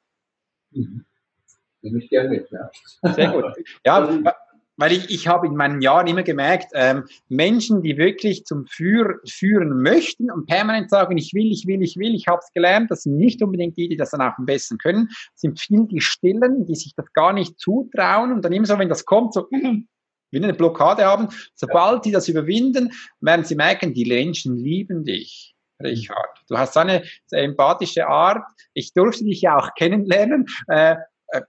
[0.71, 1.05] Mhm.
[1.81, 2.69] Nehme ich gerne mit, ja.
[3.13, 3.45] Sehr gut.
[3.85, 4.07] Ja,
[4.77, 9.19] weil ich, ich habe in meinen Jahren immer gemerkt, ähm, Menschen, die wirklich zum Führ
[9.27, 12.89] führen möchten und permanent sagen, ich will, ich will, ich will, ich habe es gelernt,
[12.89, 16.01] das sind nicht unbedingt die, die das dann auch am besten können, sind viel die
[16.01, 19.47] Stillen, die sich das gar nicht zutrauen und dann immer so, wenn das kommt, so
[20.31, 25.53] wie eine Blockade haben, sobald die das überwinden, werden sie merken, die Menschen lieben dich.
[25.83, 26.43] Richard.
[26.49, 28.43] Du hast so eine empathische Art.
[28.73, 30.95] Ich durfte dich ja auch kennenlernen äh,
[31.31, 31.41] äh,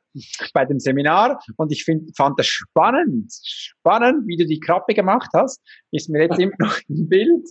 [0.54, 5.30] bei dem Seminar und ich find, fand das spannend, spannend, wie du die Krappe gemacht
[5.34, 5.60] hast.
[5.90, 7.48] Ist mir jetzt immer noch im Bild.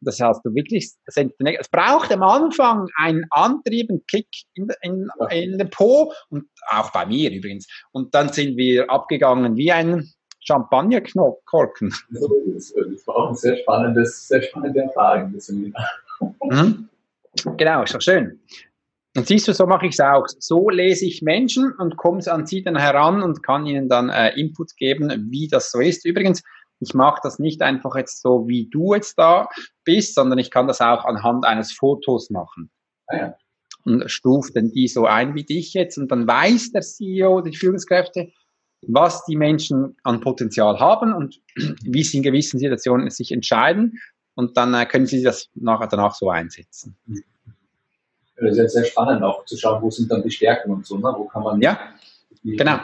[0.00, 5.58] Das hast du wirklich, es braucht am Anfang einen Antrieb, einen Kick in, in, in
[5.58, 7.66] den Po und auch bei mir übrigens.
[7.92, 11.94] Und dann sind wir abgegangen wie ein Champagnerkorken.
[12.10, 12.22] Das
[13.06, 15.34] war auch ein sehr spannendes, sehr spannende Erfahrung.
[16.42, 16.88] Mhm.
[17.56, 18.40] Genau, ist doch schön.
[19.16, 20.26] Und siehst du, so mache ich es auch.
[20.38, 24.30] So lese ich Menschen und komme an sie dann heran und kann ihnen dann äh,
[24.38, 26.04] Input geben, wie das so ist.
[26.06, 26.42] Übrigens,
[26.80, 29.48] ich mache das nicht einfach jetzt so, wie du jetzt da
[29.84, 32.70] bist, sondern ich kann das auch anhand eines Fotos machen.
[33.08, 33.34] Ah ja.
[33.84, 37.56] Und stuft dann die so ein wie dich jetzt und dann weiß der CEO, die
[37.56, 38.30] Führungskräfte,
[38.86, 41.40] was die Menschen an Potenzial haben und
[41.84, 44.00] wie sie in gewissen Situationen sich entscheiden
[44.34, 46.96] und dann äh, können sie das nachher danach so einsetzen.
[48.36, 50.96] Das ist ja sehr spannend auch zu schauen, wo sind dann die Stärken und so,
[50.96, 51.14] ne?
[51.16, 51.78] wo kann man ja,
[52.42, 52.82] die genau.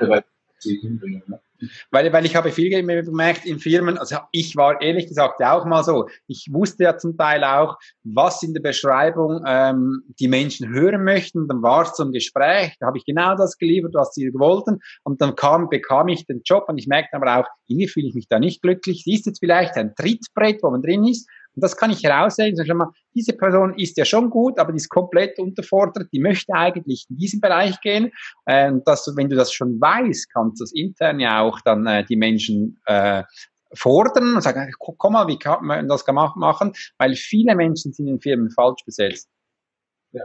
[0.61, 1.23] hinbringen.
[1.27, 1.41] Ne?
[1.90, 5.83] Weil, weil ich habe viel gemerkt in Firmen, also ich war ehrlich gesagt auch mal
[5.83, 11.05] so, ich wusste ja zum Teil auch, was in der Beschreibung ähm, die Menschen hören
[11.05, 14.81] möchten, dann war es zum Gespräch, da habe ich genau das geliefert, was sie wollten.
[15.05, 18.14] Und dann kam, bekam ich den Job und ich merkte aber auch, irgendwie fühle ich
[18.14, 21.64] mich da nicht glücklich, sie ist jetzt vielleicht ein Trittbrett, wo man drin ist und
[21.64, 22.55] das kann ich heraussehen.
[22.55, 26.09] Sag mal, diese Person ist ja schon gut, aber die ist komplett unterfordert.
[26.12, 28.12] Die möchte eigentlich in diesen Bereich gehen.
[28.45, 31.87] Äh, und das, wenn du das schon weißt, kannst du das intern ja auch dann
[31.87, 33.25] äh, die Menschen äh,
[33.73, 36.73] fordern und sagen, komm mal, wie kann man das machen?
[36.99, 39.29] Weil viele Menschen sind in Firmen falsch besetzt.
[40.12, 40.25] Ja.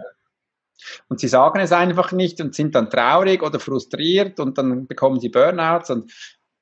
[1.08, 5.20] Und sie sagen es einfach nicht und sind dann traurig oder frustriert und dann bekommen
[5.20, 6.12] sie Burnouts und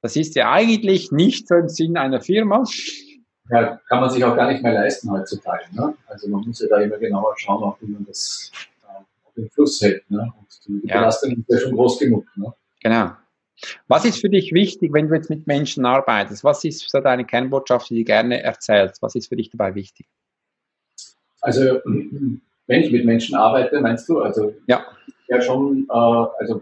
[0.02, 2.64] das ist ja eigentlich nicht so im Sinn einer Firma
[3.50, 5.64] ja, kann man sich auch gar nicht mehr leisten heutzutage.
[5.74, 5.96] Ne?
[6.08, 8.52] Also man muss ja da immer genauer schauen, auch wie man das
[8.84, 10.10] äh, auf den Fluss hält.
[10.10, 10.32] Ne?
[10.38, 11.00] Und die ja.
[11.00, 12.26] Belastung ist ja schon groß genug.
[12.36, 12.54] Ne?
[12.82, 13.12] Genau.
[13.88, 16.44] Was ist für dich wichtig, wenn du jetzt mit Menschen arbeitest?
[16.44, 19.02] Was ist so deine Kernbotschaft, die du gerne erzählst?
[19.02, 20.08] Was ist für dich dabei wichtig?
[21.42, 24.22] Also, wenn ich mit Menschen arbeite, meinst du?
[24.22, 24.86] Also, ja,
[25.28, 26.62] ja schon, äh, also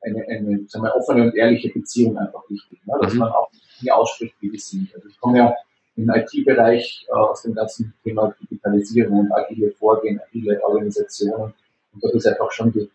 [0.00, 2.94] eine, eine sagen wir, offene und ehrliche Beziehung einfach wichtig, ne?
[3.00, 3.20] dass mhm.
[3.20, 3.50] man auch
[3.80, 4.92] nie ausspricht, wie die sind.
[4.94, 5.54] Also ich komme ja
[5.96, 11.54] im IT-Bereich äh, aus dem ganzen Thema Digitalisierung und agile Vorgehen, agile Organisationen.
[11.92, 12.90] Und dort ist einfach schon die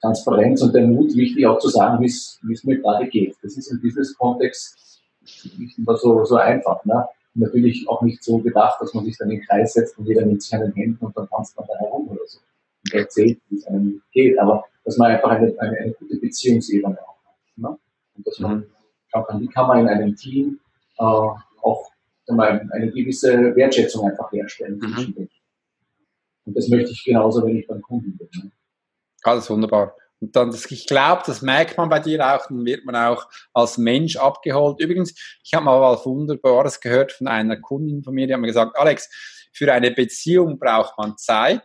[0.00, 2.06] Transparenz und der Mut wichtig, auch zu sagen, wie
[2.52, 3.36] es mir gerade geht.
[3.42, 5.00] Das ist im Business-Kontext
[5.58, 6.84] nicht immer so, so einfach.
[6.84, 7.06] Ne?
[7.34, 10.06] Und natürlich auch nicht so gedacht, dass man sich dann in den Kreis setzt und
[10.06, 12.38] jeder nimmt sich an den Händen und dann tanzt man da herum oder so.
[12.84, 14.38] Und erzählt, wie es einem geht.
[14.38, 17.58] Aber dass man einfach eine, eine, eine gute Beziehungsebene auch hat.
[17.58, 17.76] Ne?
[18.16, 18.66] Und dass man mhm.
[19.08, 20.60] schauen kann, wie kann man in einem Team
[20.98, 21.90] äh, auch
[22.28, 25.28] eine gewisse Wertschätzung einfach herstellen mhm.
[26.44, 28.28] Und das möchte ich genauso, wenn ich beim Kunden bin.
[28.34, 28.52] Ne?
[29.24, 29.96] Alles wunderbar.
[30.20, 33.28] Und dann, das, ich glaube, das merkt man bei dir auch, dann wird man auch
[33.52, 34.80] als Mensch abgeholt.
[34.80, 38.46] Übrigens, ich habe mal was Wunderbares gehört von einer Kundin von mir, die hat mir
[38.46, 39.10] gesagt, Alex,
[39.52, 41.64] für eine Beziehung braucht man Zeit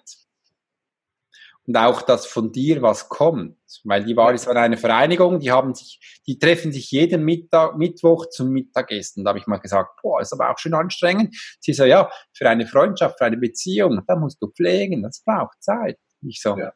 [1.68, 3.58] und auch, dass von dir was kommt.
[3.84, 7.78] Weil die war, es war eine Vereinigung, die haben sich, die treffen sich jeden Mittag,
[7.78, 9.24] Mittwoch zum Mittagessen.
[9.24, 11.36] Da habe ich mal gesagt, boah, ist aber auch schon anstrengend.
[11.60, 15.62] Sie so, ja, für eine Freundschaft, für eine Beziehung, da musst du pflegen, das braucht
[15.64, 15.98] Zeit.
[16.28, 16.74] Ich so, ja.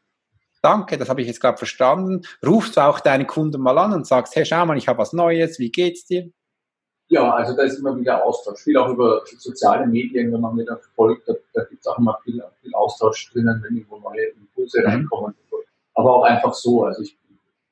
[0.61, 2.21] danke, das habe ich jetzt gerade verstanden.
[2.45, 5.13] Rufst du auch deinen Kunden mal an und sagst, hey, schau mal, ich habe was
[5.13, 6.29] Neues, wie geht's dir?
[7.07, 8.63] Ja, also da ist immer wieder Austausch.
[8.63, 11.99] Viel auch über soziale Medien, wenn man mir da folgt, da, da gibt es auch
[11.99, 14.87] immer viel, viel Austausch drinnen, wenn irgendwo neue Impulse mhm.
[14.87, 15.35] reinkommen.
[15.93, 16.83] Aber auch einfach so.
[16.83, 17.17] Also ich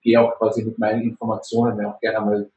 [0.02, 2.50] gehe auch quasi mit meinen Informationen auch gerne mal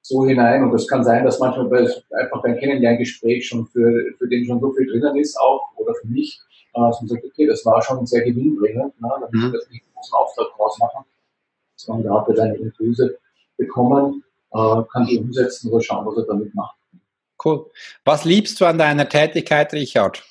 [0.00, 0.62] so hinein.
[0.62, 4.60] Und es kann sein, dass manchmal bei, einfach beim Kennenlerngespräch schon für, für den schon
[4.60, 6.40] so viel drinnen ist, auch oder für mich,
[6.74, 9.08] äh, dass man sagt, okay, das war schon sehr gewinnbringend, ne?
[9.12, 9.52] damit mhm.
[9.52, 11.04] wir das nicht einen großen Auftrag draus machen,
[11.76, 13.18] sondern da hat er seine Impulse
[13.56, 14.24] bekommen
[14.92, 16.76] kann die umsetzen oder schauen, was er damit macht.
[17.44, 17.66] Cool.
[18.04, 20.22] Was liebst du an deiner Tätigkeit, Richard?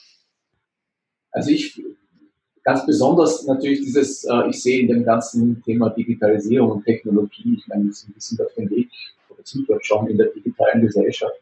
[1.32, 1.82] Also ich
[2.64, 7.68] ganz besonders natürlich dieses, äh, ich sehe in dem ganzen Thema Digitalisierung und Technologie, ich
[7.68, 8.90] meine, wir sind auf dem Weg,
[9.30, 11.36] oder sind dort schon in der digitalen Gesellschaft.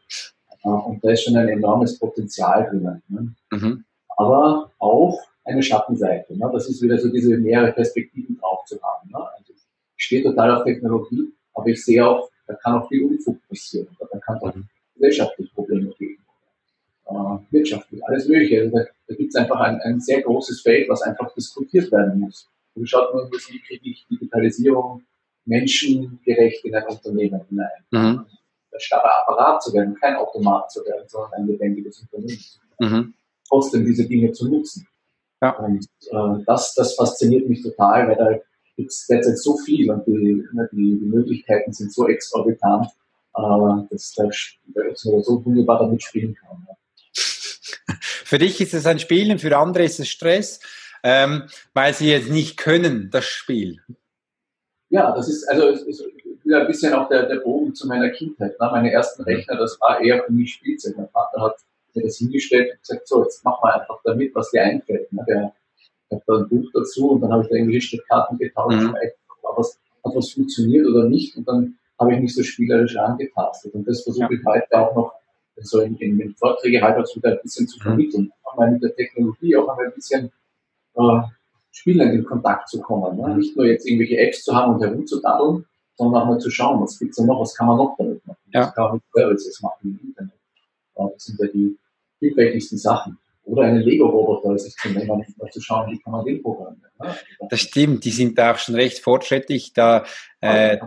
[0.64, 3.02] Äh, und da ist schon ein enormes Potenzial drin.
[3.08, 3.34] Ne?
[3.52, 3.84] Mhm.
[4.18, 6.36] Aber auch eine Schattenseite.
[6.36, 6.50] Ne?
[6.52, 9.10] Das ist wieder so diese mehrere Perspektiven drauf zu haben.
[9.12, 9.20] Ne?
[9.38, 9.54] Also
[9.98, 13.88] ich stehe total auf Technologie, aber ich sehe auch da kann auch viel Unfug passieren.
[14.00, 14.68] Da kann es auch mhm.
[14.96, 16.22] gesellschaftliche Probleme geben.
[17.06, 17.14] Äh,
[17.52, 18.62] wirtschaftlich, alles Mögliche.
[18.62, 22.20] Also da, da gibt es einfach ein, ein sehr großes Feld, was einfach diskutiert werden
[22.20, 22.50] muss.
[22.76, 25.04] Und schaut man wie kriege ich Digitalisierung
[25.46, 27.70] menschengerecht in ein Unternehmen hinein?
[27.92, 28.26] Mhm.
[28.74, 32.42] Ein starrer Apparat zu werden, kein Automat zu werden, sondern ein lebendiges Unternehmen.
[32.80, 33.14] Mhm.
[33.48, 34.88] Trotzdem diese Dinge zu nutzen.
[35.42, 35.58] Ja.
[35.58, 38.40] Und äh, das, das fasziniert mich total, weil da
[38.76, 42.88] gibt es derzeit so viel und die, ne, die, die Möglichkeiten sind so exorbitant,
[43.36, 43.42] äh,
[43.90, 44.30] dass der
[44.96, 46.66] so wunderbar damit spielen kann.
[46.68, 46.76] Ja.
[48.00, 50.62] Für dich ist es ein Spiel und für andere ist es Stress,
[51.04, 53.82] ähm, weil sie jetzt nicht können, das Spiel.
[54.90, 56.02] Ja, das ist, also es,
[56.44, 58.60] wieder ein bisschen auch der, der Bogen zu meiner Kindheit.
[58.60, 58.70] Ne?
[58.72, 60.98] Meine ersten Rechner, das war eher für mich Spielzeug.
[60.98, 61.56] Mein Vater hat
[61.94, 65.12] mir das hingestellt und gesagt, so, jetzt mach mal einfach damit, was dir einfällt.
[65.12, 65.26] Ne?
[65.28, 65.54] Der,
[66.12, 68.94] hat da ein Buch dazu und dann habe ich da irgendwelche Stückkarten getauscht, mhm.
[68.96, 73.74] hat was, hat was funktioniert oder nicht und dann habe ich mich so spielerisch angetastet.
[73.74, 75.14] Und das versuche ich heute auch noch
[75.58, 77.84] so in, in den Vorträgen halt auch wieder ein bisschen zu mhm.
[77.84, 78.24] vermitteln.
[78.24, 78.32] Mhm.
[78.44, 80.32] Auch mal mit der Technologie auch mal ein bisschen
[80.96, 81.22] äh,
[81.72, 83.18] spielend in Kontakt zu kommen.
[83.18, 83.38] Ne?
[83.38, 86.98] Nicht nur jetzt irgendwelche Apps zu haben und herumzudaddeln, sondern auch mal zu schauen, was
[86.98, 88.40] gibt's da noch, was kann man noch damit machen.
[88.54, 88.62] Ja.
[88.62, 90.34] Was kann man mit Services machen im Internet.
[90.98, 91.78] Ja, das sind ja die
[92.20, 93.18] vielfältigsten Sachen.
[93.52, 96.90] Oder einen Lego-Roboter sich zu nehmen und mal zu schauen, wie kann man den programmieren.
[97.02, 97.16] Ne?
[97.50, 100.06] Das stimmt, die sind da auch schon recht fortschrittlich, da
[100.40, 100.78] äh,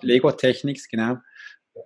[0.00, 1.16] Lego-Techniks, genau.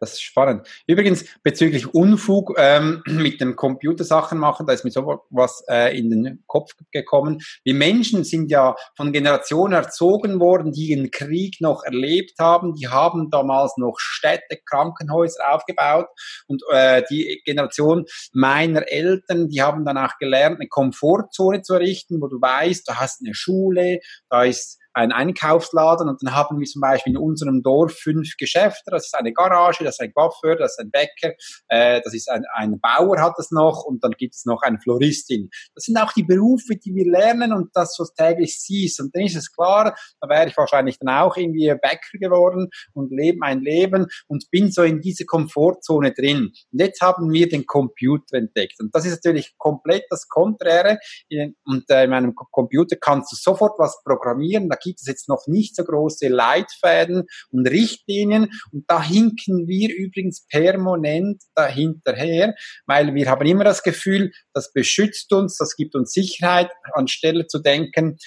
[0.00, 0.68] Das ist spannend.
[0.86, 6.10] Übrigens, bezüglich Unfug ähm, mit den Computersachen machen, da ist mir so was äh, in
[6.10, 7.40] den Kopf gekommen.
[7.64, 12.74] Wir Menschen sind ja von Generationen erzogen worden, die den Krieg noch erlebt haben.
[12.74, 16.06] Die haben damals noch Städte, Krankenhäuser aufgebaut.
[16.46, 22.20] Und äh, die Generation meiner Eltern, die haben dann auch gelernt, eine Komfortzone zu errichten,
[22.20, 26.66] wo du weißt, du hast eine Schule, da ist ein Einkaufsladen und dann haben wir
[26.66, 28.90] zum Beispiel in unserem Dorf fünf Geschäfte.
[28.90, 31.34] Das ist eine Garage, das ist ein Coiffeur, das ist ein Bäcker,
[31.68, 34.78] äh, das ist ein, ein Bauer hat es noch und dann gibt es noch eine
[34.78, 35.50] Floristin.
[35.74, 39.00] Das sind auch die Berufe, die wir lernen und das, was täglich siehst.
[39.00, 43.12] Und dann ist es klar, da wäre ich wahrscheinlich dann auch irgendwie Bäcker geworden und
[43.12, 46.52] lebe mein Leben und bin so in diese Komfortzone drin.
[46.72, 48.80] Und jetzt haben wir den Computer entdeckt.
[48.80, 50.98] Und das ist natürlich komplett das Konträre.
[51.64, 54.68] Und äh, in meinem Computer kannst du sofort was programmieren.
[54.82, 60.46] Gibt es jetzt noch nicht so große Leitfäden und Richtlinien und da hinken wir übrigens
[60.46, 62.54] permanent dahinterher,
[62.86, 67.58] weil wir haben immer das Gefühl, das beschützt uns, das gibt uns Sicherheit, anstelle zu
[67.58, 68.18] denken,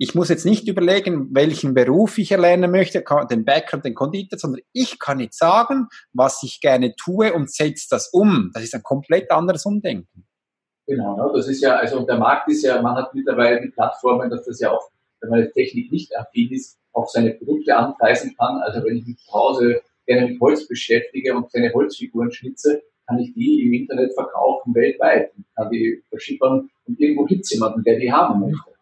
[0.00, 4.60] ich muss jetzt nicht überlegen, welchen Beruf ich erlernen möchte, den Bäcker, den Konditor, sondern
[4.72, 8.50] ich kann jetzt sagen, was ich gerne tue und setze das um.
[8.54, 10.24] Das ist ein komplett anderes Umdenken.
[10.86, 11.32] Genau, ne?
[11.34, 14.60] das ist ja, also der Markt ist ja, man hat mittlerweile die Plattformen, dass das
[14.60, 14.88] ja auch
[15.20, 18.58] wenn man Technik nicht affin ist, auch seine Produkte anpreisen kann.
[18.58, 23.18] Also wenn ich mich zu Hause gerne mit Holz beschäftige und kleine Holzfiguren schnitze, kann
[23.18, 25.32] ich die im Internet verkaufen weltweit.
[25.38, 28.72] Ich kann die verschippern und irgendwo gibt es jemanden, der die haben möchte.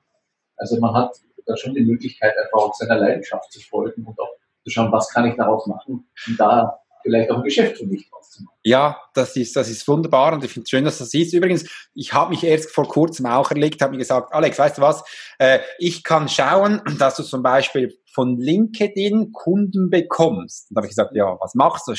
[0.57, 4.35] Also man hat da schon die Möglichkeit, einfach auch seiner Leidenschaft zu folgen und auch
[4.65, 8.11] zu schauen, was kann ich daraus machen, um da vielleicht auch ein Geschäft für mich
[8.11, 8.57] draus zu machen.
[8.65, 11.33] Ja, das ist, das ist wunderbar und ich finde es schön, dass das ist.
[11.33, 11.65] Übrigens,
[11.95, 15.05] ich habe mich erst vor kurzem auch erlegt, habe mir gesagt, Alex, weißt du was,
[15.39, 20.71] äh, ich kann schauen, dass du zum Beispiel von LinkedIn Kunden bekommst.
[20.71, 21.95] Und da habe ich gesagt, ja, was machst du?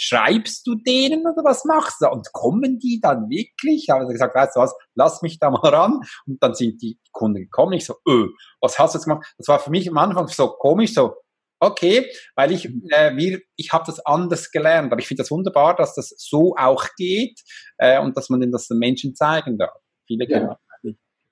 [0.00, 2.08] Schreibst du denen oder was machst du?
[2.08, 3.86] Und kommen die dann wirklich?
[3.86, 6.00] Da habe ich gesagt, weißt du was, lass mich da mal ran.
[6.26, 7.74] Und dann sind die Kunden gekommen.
[7.74, 8.28] Ich so, öh,
[8.60, 9.26] was hast du jetzt gemacht?
[9.38, 11.16] Das war für mich am Anfang so komisch, so,
[11.60, 12.88] Okay, weil ich, mhm.
[12.90, 16.54] äh, wir, ich habe das anders gelernt, aber ich finde das wunderbar, dass das so
[16.56, 17.40] auch geht
[17.78, 19.74] äh, und dass man das den Menschen zeigen darf.
[20.06, 20.58] Viele ja.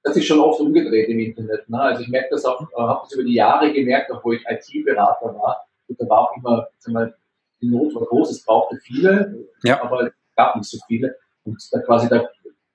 [0.03, 1.69] Das ist schon oft umgedreht im Internet.
[1.69, 1.81] Ne?
[1.81, 4.45] Also ich merke das auch, äh, habe das über die Jahre gemerkt, auch wo ich
[4.47, 5.67] IT-Berater war.
[5.89, 7.15] Und da war auch immer, sagen wir,
[7.61, 9.83] die Not war groß, es brauchte viele, ja.
[9.83, 11.17] aber es gab nicht so viele.
[11.45, 12.29] Und da quasi, da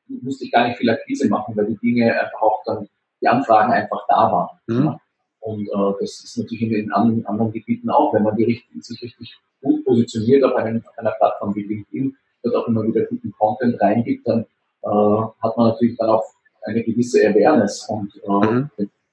[0.07, 2.87] musste ich gar nicht viel Akquise machen, weil die Dinge einfach auch dann,
[3.21, 4.59] die Anfragen einfach da waren.
[4.67, 4.99] Mhm.
[5.41, 9.01] Und äh, das ist natürlich in den anderen, anderen Gebieten auch, wenn man die sich
[9.01, 13.32] richtig gut positioniert auf, einen, auf einer Plattform wie LinkedIn, dort auch immer wieder guten
[13.34, 14.45] Content reingibt, dann
[14.84, 16.25] äh, hat man natürlich dann auch
[16.63, 18.69] eine gewisse Awareness und, äh, mhm.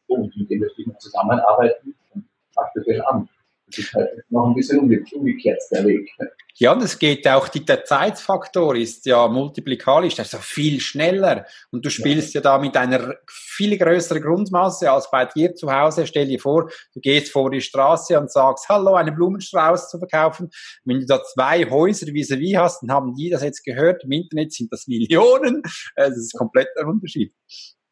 [0.06, 3.28] und mit dem möchte ich zusammenarbeiten und das an.
[3.68, 6.10] Das ist halt noch ein bisschen umgekehrt, der Weg.
[6.54, 11.46] Ja, das geht auch, die, der Zeitfaktor ist ja multiplikalisch, also viel schneller.
[11.70, 12.40] Und du spielst ja.
[12.40, 16.06] ja da mit einer viel größeren Grundmasse als bei dir zu Hause.
[16.06, 20.50] Stell dir vor, du gehst vor die Straße und sagst, hallo, einen Blumenstrauß zu verkaufen.
[20.84, 24.02] Wenn du da zwei Häuser vis-à-vis -vis hast, dann haben die das jetzt gehört.
[24.02, 25.62] Im Internet sind das Millionen.
[25.94, 27.32] Das ist komplett ein Unterschied.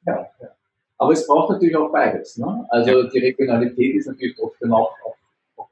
[0.06, 0.48] Ja, ja.
[0.98, 2.36] Aber es braucht natürlich auch beides.
[2.36, 2.66] Ne?
[2.70, 3.08] Also ja.
[3.08, 5.14] die Regionalität ist natürlich trotzdem auch, auch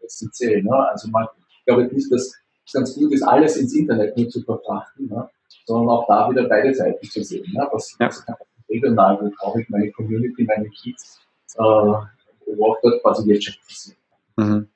[0.04, 0.62] essentiell.
[0.62, 0.74] Ne?
[0.90, 1.26] Also man,
[1.58, 2.34] ich glaube nicht, dass
[2.66, 5.28] es ganz gut ist, alles ins Internet nur zu verfrachten, ne?
[5.66, 7.46] sondern auch da wieder beide Seiten zu sehen.
[7.52, 7.68] Ne?
[7.72, 8.06] Was, ja.
[8.06, 8.24] was
[8.68, 11.20] regional, wo brauche ich meine Community, meine Kids,
[11.56, 13.98] äh, wo auch dort quasi Wirtschaft passiert.
[14.36, 14.68] Mhm.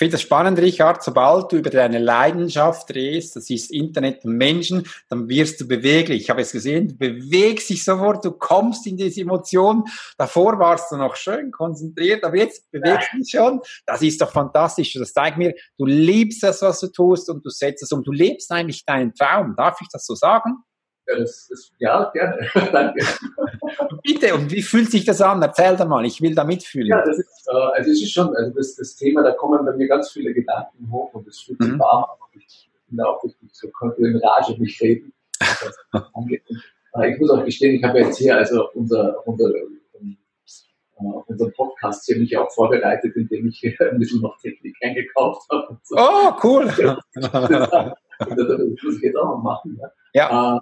[0.00, 4.34] Ich finde das spannend, Richard, sobald du über deine Leidenschaft redest, das ist Internet und
[4.34, 6.22] Menschen, dann wirst du beweglich.
[6.22, 9.84] Ich habe es gesehen, du bewegst dich sofort, du kommst in diese Emotion.
[10.16, 13.60] Davor warst du noch schön konzentriert, aber jetzt bewegst du dich schon.
[13.84, 14.94] Das ist doch fantastisch.
[14.94, 18.02] Das zeigt mir, du liebst das, was du tust und du setzt es um.
[18.02, 19.54] Du lebst eigentlich deinen Traum.
[19.54, 20.64] Darf ich das so sagen?
[21.10, 22.48] Ja, das, das, ja gerne.
[22.72, 23.04] Danke.
[24.02, 25.42] Bitte, und wie fühlt sich das an?
[25.42, 26.88] Erzähl da mal, ich will da mitfühlen.
[26.88, 29.72] Ja, das ist, äh, also es ist schon, also das, das Thema, da kommen bei
[29.72, 31.78] mir ganz viele Gedanken hoch und es fühlt sich mhm.
[31.78, 35.12] warm Ich bin da auch richtig so, konnte in Rage mich reden.
[37.06, 39.76] Ich muss auch gestehen, ich habe jetzt hier also unser, unser äh,
[40.98, 45.48] auf unseren Podcast hier mich auch vorbereitet, indem ich hier ein bisschen noch Technik eingekauft
[45.52, 45.78] habe.
[45.84, 45.96] So.
[45.96, 46.66] Oh, cool.
[47.14, 47.32] das
[48.82, 49.78] muss ich jetzt auch noch machen.
[49.80, 49.92] Ne?
[50.14, 50.60] Ja.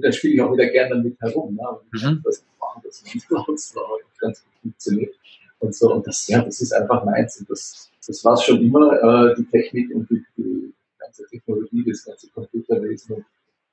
[0.00, 1.54] Da spiele ich auch wieder gerne mit herum.
[1.54, 1.68] Ne?
[1.68, 2.22] Und mhm.
[2.24, 3.02] das machen, das
[3.46, 3.74] uns
[4.20, 5.14] ganz gut funktioniert.
[5.60, 7.40] Und so, und das, ja, das ist einfach meins.
[7.40, 11.84] Und das, das war es schon immer, äh, die Technik und die, die ganze Technologie,
[11.86, 13.16] das ganze Computerwesen.
[13.16, 13.24] Und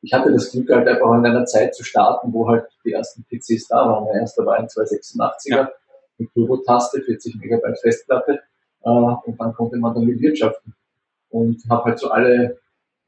[0.01, 3.23] ich hatte das Glück, halt einfach in einer Zeit zu starten, wo halt die ersten
[3.23, 4.05] PCs da waren.
[4.05, 5.49] Der erste war ein 286er.
[5.49, 5.71] Ja
[6.17, 8.39] mit Turbo-Taste, 40 Megabyte Festplatte
[8.83, 10.73] äh, und dann konnte man damit wirtschaften.
[11.29, 12.59] Und habe halt so alle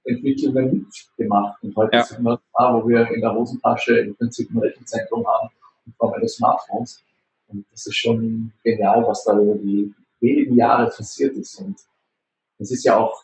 [0.08, 0.88] Entwicklungen
[1.18, 1.62] mitgemacht.
[1.64, 2.04] Und heute ja.
[2.04, 5.50] sind wir da, wo wir in der Hosentasche im Prinzip ein Rechenzentrum haben,
[5.86, 7.04] in Form eines Smartphones.
[7.48, 11.60] Und das ist schon genial, was da über die wenigen Jahre passiert ist.
[11.60, 11.78] Und
[12.60, 13.24] das ist ja auch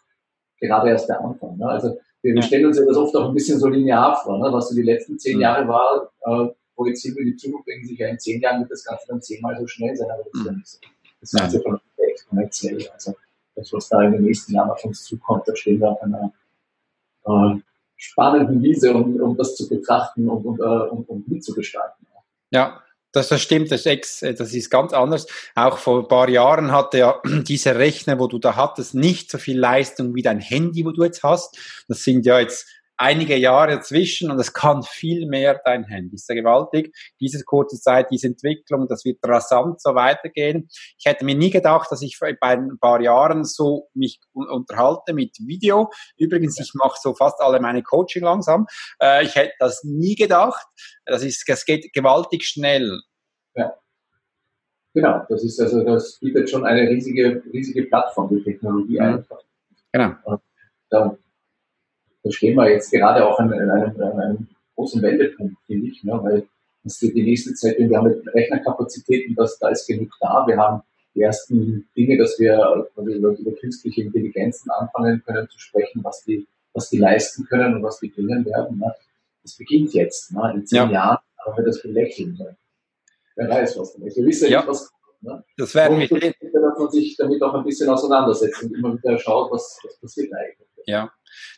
[0.59, 1.57] gerade erst der Anfang.
[1.57, 1.67] Ne?
[1.67, 4.51] Also wir, wir stellen uns ja das oft auch ein bisschen so linear vor, ne?
[4.51, 5.41] was so die letzten zehn mhm.
[5.41, 8.83] Jahre war, äh, projizieren wir die Zukunft, denken sich ja in zehn Jahren wird das
[8.83, 10.79] Ganze dann zehnmal so schnell sein, aber das ist ja nicht so.
[11.19, 12.87] Das Ganze von exponentiell.
[12.93, 13.15] Also
[13.55, 16.33] das, was da in den nächsten Jahren auf uns zukommt, da stehen wir auf einer
[17.25, 17.59] äh,
[17.95, 22.05] spannenden Wiese, um, um das zu betrachten und, und, äh, und, mitzugestalten.
[22.51, 25.27] Ja, das, das stimmt, das ist, das ist ganz anders.
[25.55, 29.37] Auch vor ein paar Jahren hatte ja dieser Rechner, wo du da hattest, nicht so
[29.37, 31.57] viel Leistung wie dein Handy, wo du jetzt hast.
[31.87, 32.67] Das sind ja jetzt
[32.97, 36.15] einige Jahre dazwischen und es kann viel mehr dein Handy.
[36.15, 36.95] Ist ja gewaltig.
[37.19, 40.69] Diese kurze Zeit, diese Entwicklung, das wird rasant so weitergehen.
[40.97, 45.37] Ich hätte mir nie gedacht, dass ich bei ein paar Jahren so mich unterhalte mit
[45.39, 45.91] Video.
[46.17, 48.67] Übrigens, ich mache so fast alle meine Coaching langsam.
[49.01, 50.65] Äh, ich hätte das nie gedacht.
[51.05, 53.01] Das ist, das geht gewaltig schnell.
[53.55, 53.73] Ja.
[54.93, 59.05] Genau, das ist also, das bietet schon eine riesige, riesige Plattform, die Technologie mhm.
[59.05, 59.39] einfach.
[59.91, 60.39] Genau.
[60.89, 61.17] Da
[62.23, 66.03] da stehen wir jetzt gerade auch an, an, einem, an einem, großen Wendepunkt, finde ich,
[66.03, 66.47] ne, weil
[66.83, 70.45] es wird die nächste Zeit, wir haben mit Rechnerkapazitäten, das, da ist genug da.
[70.47, 70.81] Wir haben
[71.15, 76.23] die ersten Dinge, dass wir also über, über künstliche Intelligenzen anfangen können zu sprechen, was
[76.23, 78.79] die, was die leisten können und was die bringen werden.
[78.79, 78.93] Ne.
[79.43, 80.31] Das beginnt jetzt.
[80.33, 80.53] Ne.
[80.55, 80.91] In zehn ja.
[80.91, 82.35] Jahren haben wir das belächeln.
[82.39, 82.55] Ne.
[83.35, 84.15] Wer weiß, was damit.
[84.15, 85.23] Wir wissen ja nicht, was kommt.
[85.23, 85.43] Ne.
[85.57, 86.07] Das werden wir.
[86.07, 90.33] Dass man sich damit auch ein bisschen auseinandersetzt und immer wieder schaut, was, was passiert
[90.33, 90.67] eigentlich.
[90.85, 91.11] Ja.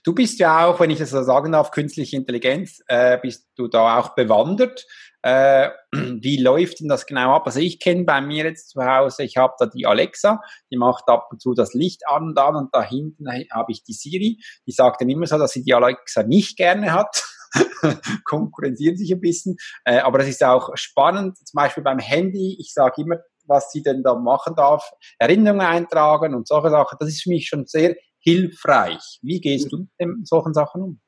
[0.03, 3.67] Du bist ja auch, wenn ich das so sagen darf, künstliche Intelligenz, äh, bist du
[3.67, 4.85] da auch bewandert.
[5.21, 7.47] Äh, wie läuft denn das genau ab?
[7.47, 11.07] Also ich kenne bei mir jetzt zu Hause, ich habe da die Alexa, die macht
[11.07, 14.39] ab und zu das Licht an und an und da hinten habe ich die Siri,
[14.67, 17.23] die sagt dann immer so, dass sie die Alexa nicht gerne hat.
[18.25, 19.55] konkurrenzieren sich ein bisschen.
[19.85, 23.17] Äh, aber das ist auch spannend, zum Beispiel beim Handy, ich sage immer,
[23.47, 26.97] was sie denn da machen darf, Erinnerungen eintragen und solche Sachen.
[26.99, 27.95] Das ist für mich schon sehr
[28.25, 29.19] hilfreich.
[29.21, 30.99] Wie gehst du mit solchen Sachen um?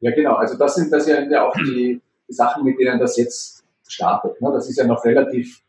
[0.00, 0.34] Ja, genau.
[0.34, 4.40] Also das sind das ja auch die Sachen, mit denen das jetzt startet.
[4.40, 4.50] Ne?
[4.52, 5.62] Das ist ja noch relativ,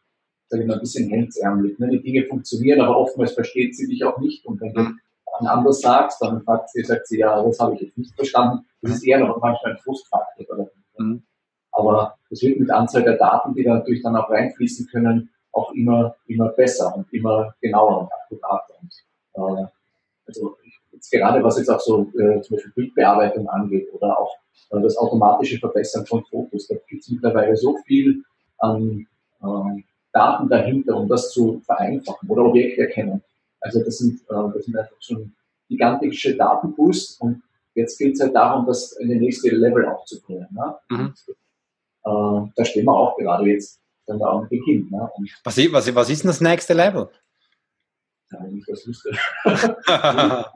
[0.47, 1.77] sage ich mal, ein bisschen hemdsärmlich.
[1.79, 1.89] Ne?
[1.89, 4.45] Die Dinge funktionieren, aber oftmals versteht sie dich auch nicht.
[4.45, 4.99] Und wenn du mhm.
[5.39, 8.65] dann anders sagst, dann fragt sie, sagt sie, ja, das habe ich jetzt nicht verstanden.
[8.81, 10.45] Das ist eher noch manchmal ein Frustfaktor.
[10.49, 10.71] Oder?
[10.97, 11.23] Mhm.
[11.73, 15.71] Aber es wird mit Anzahl der Daten, die da natürlich dann auch reinfließen können, auch
[15.73, 18.73] immer, immer besser und immer genauer und akkurater.
[18.81, 19.65] Und, äh,
[20.27, 20.57] also
[20.95, 24.35] jetzt gerade was jetzt auch so äh, zum Beispiel Bildbearbeitung angeht oder auch
[24.71, 28.23] äh, das automatische Verbessern von Fotos, da gibt es mittlerweile so viel
[28.59, 29.05] an
[29.41, 33.21] äh, Daten dahinter, um das zu vereinfachen oder Objekterkennung.
[33.59, 35.33] Also das sind, äh, das sind einfach schon
[35.67, 37.41] gigantische Datenpools und
[37.73, 40.47] jetzt geht es halt darum, das in den nächsten Level aufzubringen.
[40.51, 40.75] Ne?
[40.89, 40.99] Mhm.
[40.99, 44.87] Und, äh, da stehen wir auch gerade jetzt dann da am Beginn.
[44.89, 45.09] Ne?
[45.43, 47.09] was, was, was ist denn das nächste Level?
[48.31, 49.09] Ja, wenn ich das wüsste.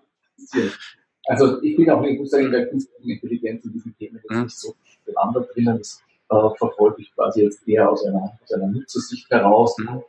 [1.27, 4.31] Also ich bin auch, ich muss sagen, in der künstlichen Intelligenz in diesen Themen jetzt
[4.31, 4.43] mhm.
[4.43, 4.75] nicht so
[5.05, 5.77] bewandert drinnen.
[5.77, 10.01] Das äh, verfolge ich quasi jetzt eher aus einer, aus einer Nutzersicht heraus, mhm.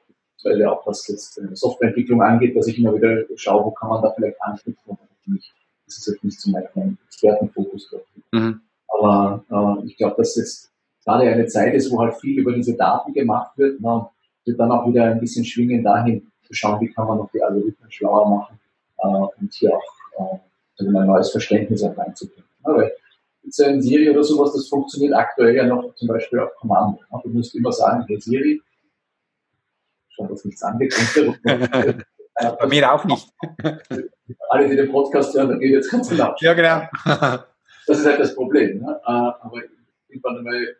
[0.45, 3.91] weil ja auch was jetzt äh, Softwareentwicklung angeht, dass ich immer wieder schaue, wo kann
[3.91, 4.99] man da vielleicht anknüpfen.
[5.87, 8.07] Das ist jetzt nicht so mein Expertenfokus dort.
[8.33, 8.61] Mhm.
[8.89, 9.45] Aber
[9.83, 10.70] äh, ich glaube, dass jetzt
[11.05, 14.09] gerade eine Zeit ist, wo halt viel über diese Daten gemacht wird, ne,
[14.45, 17.43] wird dann auch wieder ein bisschen schwingen dahin zu schauen, wie kann man noch die
[17.43, 18.59] Algorithmen schlauer machen
[18.99, 22.49] äh, und hier auch äh, ein neues Verständnis auch reinzubringen.
[22.62, 22.93] Weil
[23.43, 27.01] jetzt ein Siri oder sowas, das funktioniert aktuell ja noch zum Beispiel auf Kommando.
[27.11, 28.62] Ja, du musst immer sagen, hey Siri,
[30.11, 31.39] schon das nichts angekommen.
[32.59, 33.29] Bei mir auch nicht.
[34.49, 36.35] Alle, die den Podcast hören, dann geht jetzt ganz genau.
[36.41, 36.83] Ja, genau.
[37.87, 38.81] das ist halt das Problem.
[38.81, 39.01] Ne?
[39.05, 39.62] Äh, aber
[40.09, 40.77] irgendwann einmal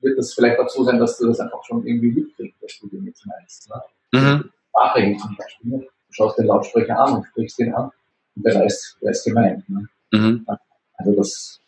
[0.00, 2.88] wird das vielleicht auch so sein, dass du das einfach schon irgendwie mitkriegst, was du
[2.88, 3.70] damit meinst.
[3.70, 4.20] Ne?
[4.20, 4.50] Mhm.
[4.70, 5.70] Sprache zum Beispiel.
[5.70, 5.78] Ne?
[5.78, 7.92] Du schaust den Lautsprecher an und sprichst den an
[8.36, 9.68] der weiß, wer ist gemeint.
[9.68, 9.88] Ne?
[10.12, 10.46] Mhm.
[10.94, 11.60] Also das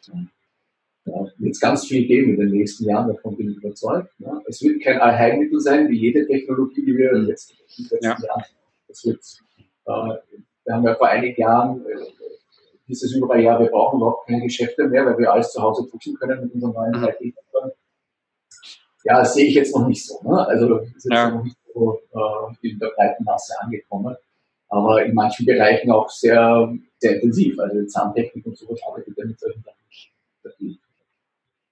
[1.05, 4.19] ja, wird es ganz viel geben in den nächsten Jahren, davon bin ich überzeugt.
[4.21, 4.43] Ne?
[4.47, 7.27] Es wird kein Allheilmittel sein, wie jede Technologie, die wir mhm.
[7.27, 8.29] jetzt in den letzten ja.
[8.29, 8.45] Jahren.
[8.87, 9.21] Das wird,
[9.87, 12.05] äh, wir haben ja vor einigen Jahren äh,
[12.87, 16.15] dieses überall Jahr, wir brauchen überhaupt keine Geschäfte mehr, weil wir alles zu Hause tun
[16.15, 17.25] können mit unseren neuen 3D.
[17.25, 17.71] Mhm.
[19.05, 20.21] Ja, das sehe ich jetzt noch nicht so.
[20.23, 20.47] Ne?
[20.47, 21.31] Also das ist jetzt ja.
[21.31, 24.17] noch nicht so äh, in der breiten Masse angekommen.
[24.69, 27.59] Aber in manchen Bereichen auch sehr, sehr intensiv.
[27.59, 29.78] Also Zahntechnik und sowas arbeitet ja mit solchen Sachen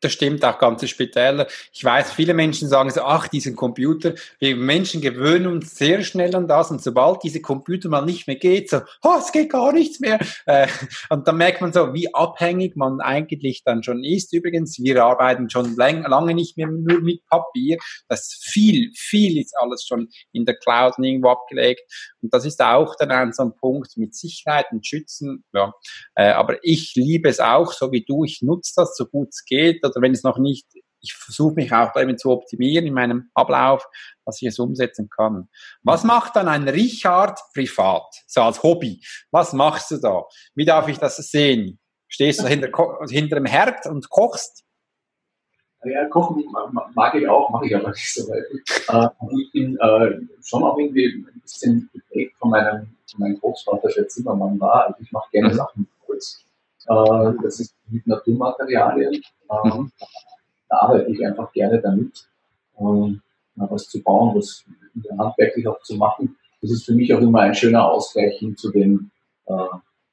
[0.07, 1.47] das stimmt auch ganz speziell.
[1.73, 6.35] Ich weiß, viele Menschen sagen so, ach, diesen Computer, wir Menschen gewöhnen uns sehr schnell
[6.35, 9.73] an das und sobald diese Computer mal nicht mehr geht, so, oh, es geht gar
[9.73, 10.19] nichts mehr.
[10.47, 10.69] Äh,
[11.11, 14.33] und dann merkt man so, wie abhängig man eigentlich dann schon ist.
[14.33, 17.79] Übrigens, wir arbeiten schon lange nicht mehr nur mit Papier.
[18.09, 21.83] Das viel, viel ist alles schon in der Cloud irgendwo abgelegt.
[22.23, 25.45] Und das ist auch dann so ein Punkt mit Sicherheit und Schützen.
[25.53, 25.73] Ja.
[26.15, 28.25] Äh, aber ich liebe es auch, so wie du.
[28.25, 30.67] Ich nutze das so gut es geht oder wenn es noch nicht,
[31.01, 33.89] ich versuche mich auch damit zu optimieren in meinem Ablauf,
[34.27, 35.49] dass ich es umsetzen kann.
[35.83, 39.01] Was macht dann ein Richard privat, so als Hobby?
[39.31, 40.25] Was machst du da?
[40.55, 41.79] Wie darf ich das sehen?
[42.09, 42.69] Stehst du hinter,
[43.09, 44.65] hinter dem Herd und kochst?
[45.85, 46.45] Ja, kochen
[46.95, 48.45] mag ich auch, mache ich aber nicht so weit.
[48.89, 53.89] Äh, ich bin äh, schon auch irgendwie ein bisschen geprägt von meinem, von meinem Großvater,
[53.89, 54.89] der Zimmermann war.
[54.89, 55.55] Also ich mache gerne mhm.
[55.55, 55.89] Sachen.
[56.09, 56.17] Äh,
[56.87, 59.14] das ist mit Naturmaterialien.
[59.14, 59.93] Äh, mhm.
[60.68, 62.28] Da arbeite ich einfach gerne damit,
[62.78, 63.22] ähm,
[63.55, 64.64] was zu bauen, was
[65.18, 66.37] handwerklich auch zu machen.
[66.61, 69.11] Das ist für mich auch immer ein schöner Ausgleich hin zu dem
[69.47, 69.55] äh,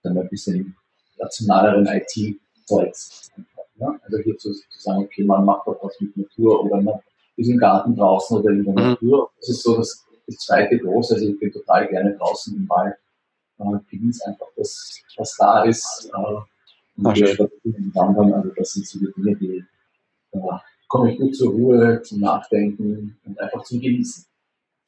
[0.04, 0.76] dann ein bisschen
[1.20, 3.32] rationaleren IT-Zeugs.
[3.76, 3.96] Ja?
[4.04, 7.00] Also hier zu, zu, sagen, okay, man macht doch was mit Natur oder man
[7.36, 8.90] ist im Garten draußen oder in der mhm.
[8.92, 9.32] Natur.
[9.40, 11.16] Das ist so das, das zweite große.
[11.16, 12.96] Also ich bin total gerne draußen im Wald.
[13.60, 16.12] Äh, genieße einfach das, was da ist.
[16.16, 16.53] Äh,
[16.98, 19.64] Ach, Wandern, also das sind so die Dinge, die
[20.32, 24.26] da komme ich gut zur Ruhe, zum Nachdenken und einfach zum Genießen.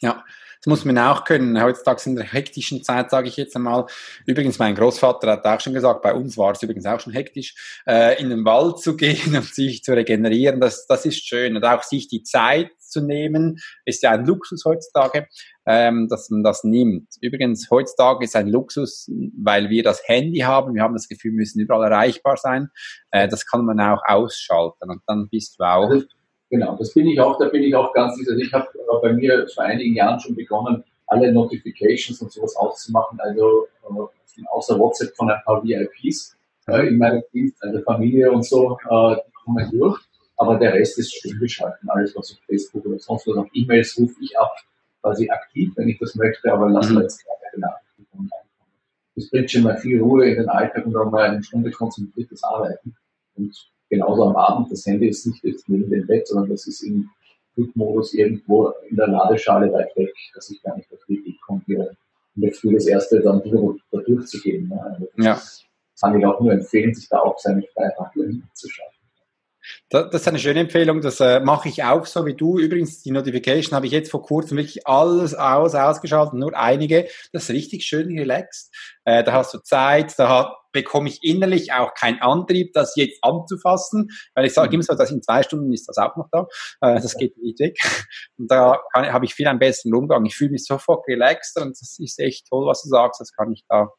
[0.02, 0.24] Ja,
[0.60, 1.62] das muss man auch können.
[1.62, 3.86] Heutzutage in der hektischen Zeit, sage ich jetzt einmal.
[4.26, 7.82] Übrigens, mein Großvater hat auch schon gesagt, bei uns war es übrigens auch schon hektisch,
[7.88, 10.60] äh, in den Wald zu gehen und sich zu regenerieren.
[10.60, 11.56] Das, das ist schön.
[11.56, 15.28] Und auch sich die Zeit zu nehmen, ist ja ein Luxus heutzutage,
[15.66, 17.10] ähm, dass man das nimmt.
[17.22, 20.76] Übrigens, heutzutage ist ein Luxus, weil wir das Handy haben.
[20.76, 22.70] Wir haben das Gefühl, wir müssen überall erreichbar sein.
[23.12, 25.92] Äh, das kann man auch ausschalten und dann bist du auch.
[26.50, 28.32] Genau, das bin ich auch, da bin ich auch ganz sicher.
[28.32, 28.68] Also ich habe
[29.02, 34.80] bei mir vor einigen Jahren schon begonnen, alle Notifications und sowas auszumachen, also äh, außer
[34.80, 36.36] WhatsApp von ein paar VIPs
[36.68, 40.00] äh, in meinem Dienst, also Familie und so, äh, die kommen durch.
[40.38, 41.90] Aber der Rest ist still geschalten.
[41.90, 44.56] Alles, was auf Facebook oder sonst was auf E-Mails rufe ich ab,
[45.02, 47.02] quasi aktiv, wenn ich das möchte, aber lasse mhm.
[47.02, 48.30] jetzt keine Benachrichtigungen
[49.16, 52.44] Das bringt schon mal viel Ruhe in den Alltag und auch mal eine Stunde konzentriertes
[52.44, 52.96] Arbeiten.
[53.36, 53.56] Und
[53.90, 57.10] genauso am Abend, das Handy ist nicht jetzt neben dem Bett, sondern das ist im
[57.54, 61.62] Flugmodus irgendwo in der Ladeschale weit weg, dass ich gar nicht auf die Idee komme,
[61.66, 61.96] hier
[62.36, 64.68] in der Früh das erste dann da durchzugehen.
[64.68, 64.82] Ne?
[64.84, 65.40] Also ja.
[66.02, 67.96] kann ich auch nur empfehlen, sich da auch seine Freiheit
[68.54, 68.95] zu schaffen.
[69.90, 72.60] Das, ist eine schöne Empfehlung, das äh, mache ich auch so wie du.
[72.60, 77.08] Übrigens, die Notification habe ich jetzt vor kurzem wirklich alles aus, ausgeschaltet, nur einige.
[77.32, 78.74] Das ist richtig schön relaxed.
[79.06, 83.24] Äh, da hast du Zeit, da hat, bekomme ich innerlich auch keinen Antrieb, das jetzt
[83.24, 86.48] anzufassen, weil ich sage immer so, dass in zwei Stunden ist das auch noch da.
[86.82, 87.78] Äh, das geht nicht weg.
[88.38, 90.26] Und da kann, habe ich viel einen besseren Umgang.
[90.26, 93.22] Ich fühle mich sofort relaxed und das ist echt toll, was du sagst.
[93.22, 93.90] Das kann ich da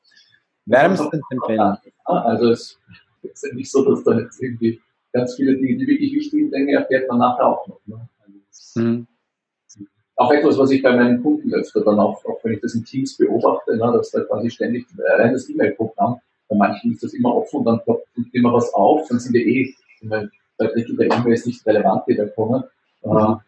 [0.67, 1.77] wärmstens empfehlen.
[2.05, 2.79] Also es
[3.23, 4.81] ist ja nicht so, dass da jetzt irgendwie
[5.17, 7.81] ganz viele Dinge, die wirklich wichtigen Dinge erfährt man nachher auch noch.
[7.87, 8.09] Ne?
[8.21, 9.07] Also mhm.
[10.19, 12.85] Auch etwas, was ich bei meinen Kunden öfter dann auch, auch wenn ich das in
[12.85, 17.35] Teams beobachte, ne, dass da quasi ständig rein das E-Mail-Programm, bei manchen ist das immer
[17.35, 21.45] offen und dann ploppt immer was auf, dann sind wir eh, zwei Drittel der E-Mails
[21.45, 22.64] nicht relevant, die da kommen.
[23.05, 23.41] Mhm.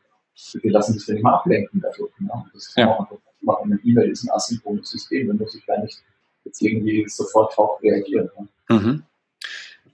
[0.62, 2.12] die lassen sich dann immer ablenken dadurch.
[2.18, 2.30] Ne?
[2.52, 2.94] Das kann ja.
[2.94, 3.06] auch
[3.40, 3.72] machen.
[3.72, 6.02] Eine E-Mail ist ein asynchrones System, da muss ich gar nicht
[6.44, 8.28] jetzt irgendwie sofort drauf reagieren.
[8.38, 8.76] Ne?
[8.76, 9.02] Mhm.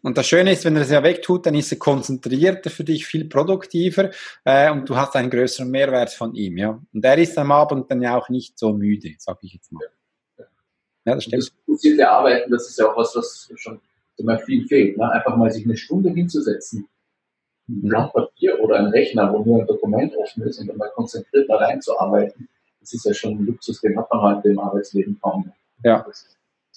[0.05, 3.07] Und das Schöne ist, wenn er es ja wegtut, dann ist er konzentrierter für dich,
[3.07, 4.11] viel produktiver
[4.45, 6.59] äh, und du hast einen größeren Mehrwert von ihm.
[6.59, 6.79] Ja?
[6.93, 9.83] Und er ist am Abend dann ja auch nicht so müde, sag ich jetzt mal.
[11.07, 11.43] Ja, das stimmt.
[11.43, 13.81] Das fokussierte Arbeiten, das ist ja auch was, was schon
[14.19, 14.99] immer viel fehlt.
[14.99, 15.11] Ne?
[15.11, 16.87] Einfach mal sich eine Stunde hinzusetzen,
[17.67, 17.89] ein.
[17.89, 21.49] Blatt Papier oder ein Rechner, wo nur ein Dokument offen ist und dann mal konzentriert
[21.49, 22.47] da reinzuarbeiten,
[22.79, 25.51] das ist ja schon ein Luxus, den hat man heute im Arbeitsleben kaum.
[25.83, 26.05] Ja.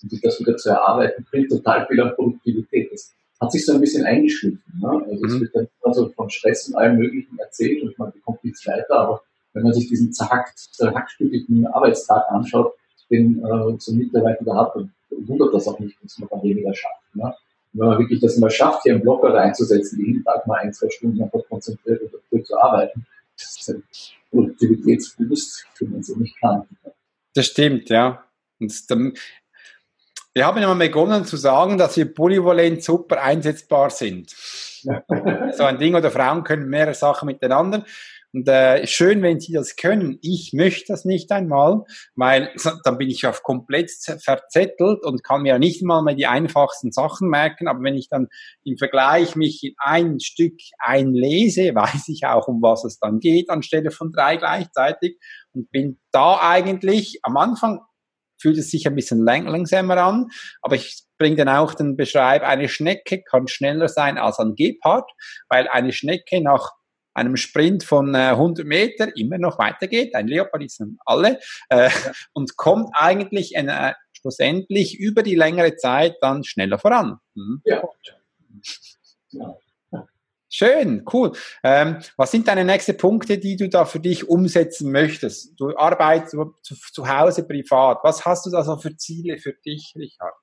[0.04, 2.92] Und sich das wieder zu erarbeiten, bringt total viel an Produktivität.
[2.92, 4.62] Das hat sich so ein bisschen eingeschliffen.
[4.80, 4.90] Ne?
[4.90, 5.26] Also mhm.
[5.26, 8.96] es wird dann also von Stress und allem Möglichen erzählt und man bekommt nichts weiter,
[8.96, 9.22] aber
[9.54, 12.74] wenn man sich diesen zerhackt, zerhackstückelten Arbeitstag anschaut,
[13.10, 16.44] den äh, so ein Mitarbeiter da hat, dann wundert das auch nicht, dass man da
[16.44, 17.16] weniger schafft.
[17.16, 17.26] Ne?
[17.74, 20.74] Und wenn man wirklich das mal schafft, hier einen Blocker reinzusetzen, jeden Tag mal ein,
[20.74, 23.84] zwei Stunden einfach konzentriert und dafür zu arbeiten, das ist ein
[24.30, 26.64] Produktivitätsboost, den man so nicht kann.
[27.34, 28.24] Das stimmt, ja.
[28.60, 29.14] Und dann,
[30.38, 34.30] wir haben ja mal begonnen zu sagen, dass wir polyvalent super einsetzbar sind.
[35.54, 37.84] so ein Ding oder Frauen können mehrere Sachen miteinander.
[38.34, 40.20] Und äh, schön, wenn sie das können.
[40.22, 41.86] Ich möchte das nicht einmal,
[42.16, 42.52] weil
[42.84, 46.92] dann bin ich auf komplett verzettelt und kann mir ja nicht mal mehr die einfachsten
[46.92, 47.68] Sachen merken.
[47.68, 48.28] Aber wenn ich dann
[48.64, 53.50] im Vergleich mich in ein Stück einlese, weiß ich auch, um was es dann geht,
[53.50, 55.18] anstelle von drei gleichzeitig.
[55.52, 57.80] Und bin da eigentlich am Anfang
[58.38, 60.28] fühlt es sich ein bisschen langsamer an,
[60.62, 65.10] aber ich bringe dann auch den Beschreib, eine Schnecke kann schneller sein als ein Gepard,
[65.50, 66.72] weil eine Schnecke nach
[67.14, 71.90] einem Sprint von äh, 100 Meter immer noch weitergeht, ein Leopard ist alle, äh,
[72.34, 77.18] und kommt eigentlich in, äh, schlussendlich über die längere Zeit dann schneller voran.
[77.34, 77.62] Mhm.
[77.66, 77.84] Ja.
[79.32, 79.58] ja.
[80.50, 81.34] Schön, cool.
[81.62, 85.60] Ähm, was sind deine nächsten Punkte, die du da für dich umsetzen möchtest?
[85.60, 88.00] Du arbeitest zu, zu Hause privat.
[88.04, 90.34] Was hast du da so für Ziele für dich, Richard?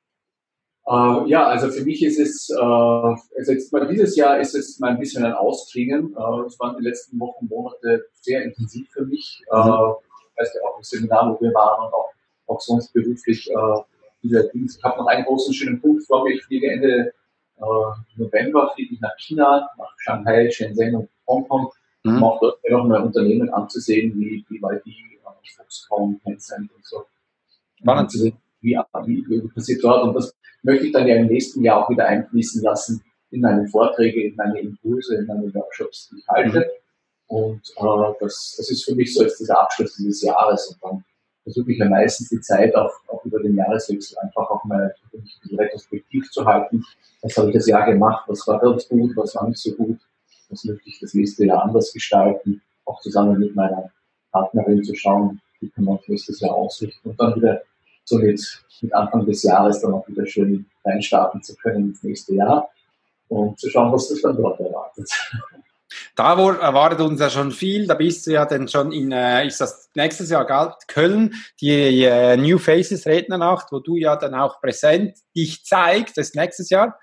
[0.86, 4.78] Äh, ja, also für mich ist es, äh, also jetzt mal dieses Jahr ist es
[4.78, 6.14] mal ein bisschen ein Ausklingen.
[6.14, 9.42] Äh, es waren die letzten Wochen, Monate sehr intensiv für mich.
[9.50, 9.94] Äh, mhm.
[10.30, 12.10] ich weiß ja auch im Seminar, wo wir waren und auch,
[12.46, 13.80] auch sonst beruflich äh,
[14.22, 14.78] dieser Dienst.
[14.78, 16.34] Ich habe noch einen großen schönen Punkt vor mir.
[16.34, 17.14] Ich fliege Ende
[17.56, 21.70] äh, November fliege ich nach China, nach Shanghai, Shenzhen und Hongkong,
[22.04, 22.16] mhm.
[22.16, 27.04] um auch dort noch mal Unternehmen anzusehen, wie BYD, äh, Foxconn, Tencent und so.
[27.76, 30.04] Spannend zu sehen, wie, wie, wie passiert dort.
[30.04, 33.66] Und das möchte ich dann ja im nächsten Jahr auch wieder einfließen lassen in meine
[33.66, 36.58] Vorträge, in meine Impulse, in meine Workshops, die ich halte.
[36.58, 36.64] Mhm.
[37.26, 40.68] Und äh, das, das ist für mich so jetzt dieser Abschluss dieses Jahres.
[40.68, 41.04] Und dann
[41.44, 44.94] versuche ich ja meistens die Zeit auch, auch über den Jahreswechsel einfach auch mal
[45.52, 46.84] retrospektiv zu halten.
[47.22, 48.24] Was habe ich das Jahr gemacht?
[48.26, 49.16] Was war ganz gut?
[49.16, 49.98] Was war nicht so gut?
[50.48, 52.62] Was möchte ich das nächste Jahr anders gestalten?
[52.86, 53.90] Auch zusammen mit meiner
[54.32, 57.62] Partnerin zu schauen, wie kann man nächstes Jahr ausrichten und dann wieder
[58.04, 62.34] so mit, mit Anfang des Jahres dann auch wieder schön reinstarten zu können ins nächste
[62.34, 62.68] Jahr
[63.28, 65.10] und zu schauen, was das dann dort erwartet.
[66.16, 69.60] Da erwartet uns ja schon viel, da bist du ja dann schon in, äh, ist
[69.60, 74.60] das nächstes Jahr galt, Köln, die äh, New Faces Rednernacht, wo du ja dann auch
[74.60, 76.98] präsent dich zeigst, das nächstes Jahr.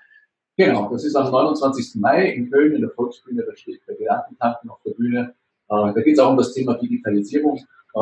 [0.56, 2.00] Genau, das ist am 29.
[2.00, 5.34] Mai in Köln in der Volksbühne, da steht der Gedankentanken auf der Bühne.
[5.68, 7.58] Äh, da geht es auch um das Thema Digitalisierung.
[7.94, 8.00] Äh,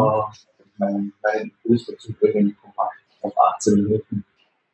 [0.81, 4.25] meinen, meinen Impuls dazu bringen, kompakt auf 18 Minuten.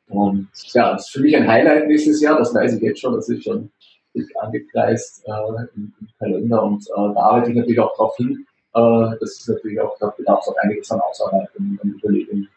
[0.09, 3.15] Und ja, das ist für mich ein Highlight nächstes Jahr, das weiß ich jetzt schon,
[3.15, 3.71] das ist schon
[4.17, 5.31] dick angekreist äh,
[5.77, 8.47] im, im, Kalender und äh, da arbeite ich natürlich auch darauf hin.
[8.75, 12.49] Äh, das ist natürlich auch, da bedarf es auch einiges an Ausarbeitung und Überlegung.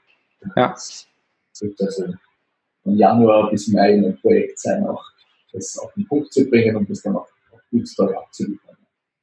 [0.56, 0.74] Ja.
[0.74, 2.06] Also
[2.84, 5.04] von Januar bis Mai ein Projekt sein, auch
[5.52, 8.69] das auf den Punkt zu bringen und das dann auch, auch gut abzuliefern.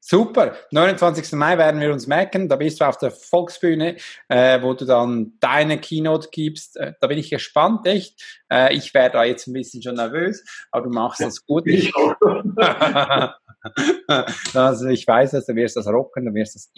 [0.09, 0.55] Super.
[0.71, 1.33] 29.
[1.33, 2.49] Mai werden wir uns merken.
[2.49, 3.97] Da bist du auf der Volksbühne,
[4.29, 6.77] äh, wo du dann deine Keynote gibst.
[6.77, 8.23] Äh, da bin ich gespannt, echt.
[8.49, 11.67] Äh, ich wäre da jetzt ein bisschen schon nervös, aber du machst das gut.
[11.67, 11.93] Ich
[14.55, 16.71] also ich weiß, dass du wirst das rocken, du wirst das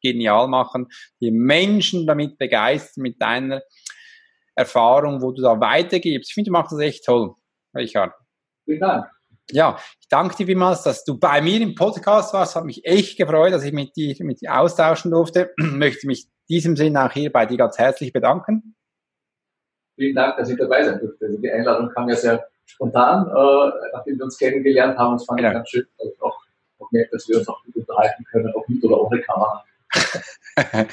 [0.00, 0.86] genial machen,
[1.20, 3.60] die Menschen damit begeistern mit deiner
[4.54, 6.30] Erfahrung, wo du da weitergibst.
[6.30, 7.34] Ich finde, du machst das echt toll,
[7.74, 8.14] Richard.
[8.64, 9.17] Vielen Dank
[9.50, 12.56] ja, ich danke dir vielmals, dass du bei mir im Podcast warst.
[12.56, 15.52] Hat mich echt gefreut, dass ich mit dir, mit dir austauschen durfte.
[15.56, 18.74] Möchte mich in diesem Sinne auch hier bei dir ganz herzlich bedanken.
[19.96, 21.26] Vielen Dank, dass ich dabei sein durfte.
[21.26, 25.16] Also die Einladung kam ja sehr spontan, äh, nachdem wir uns kennengelernt haben.
[25.16, 25.50] Es fand genau.
[25.50, 26.38] ich ganz schön, dass ich auch,
[26.78, 29.64] auch merkt, dass wir uns auch gut unterhalten können, ob mit oder ohne Kamera.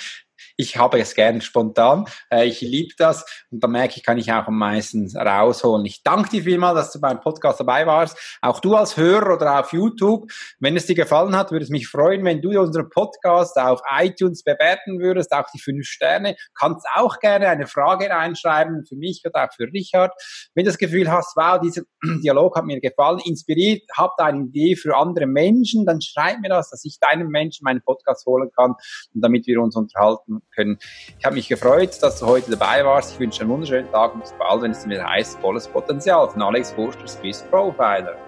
[0.58, 2.06] ich habe es gern spontan.
[2.30, 5.86] Äh, ich liebe das und da merke ich, kann ich auch am meisten rausholen.
[5.86, 8.18] Ich danke dir vielmal, dass du beim Podcast dabei warst.
[8.42, 10.32] Auch du als Hörer oder auf YouTube.
[10.60, 14.44] Wenn es dir gefallen hat, würde es mich freuen, wenn du unseren Podcast auf iTunes
[14.44, 16.36] bewerten würdest, auch die fünf Sterne.
[16.58, 20.14] Kannst auch gerne eine Frage reinschreiben für mich oder auch für Richard.
[20.54, 21.84] Wenn du das Gefühl hast, wow, dieser
[22.24, 26.70] Dialog hat mir gefallen, inspiriert, habt eine Idee für andere Menschen, dann schreib mir das,
[26.70, 28.76] dass ich deinem Menschen meinen Podcast holen kann
[29.14, 30.80] und damit wir uns unterhalten können.
[31.20, 33.14] Ich habe mich gefreut, dass du heute dabei warst.
[33.14, 36.42] Ich wünsche einen wunderschönen Tag und bis bald, wenn es wieder heißt, volles Potenzial von
[36.42, 38.25] Alex Forster, Swiss Profiler.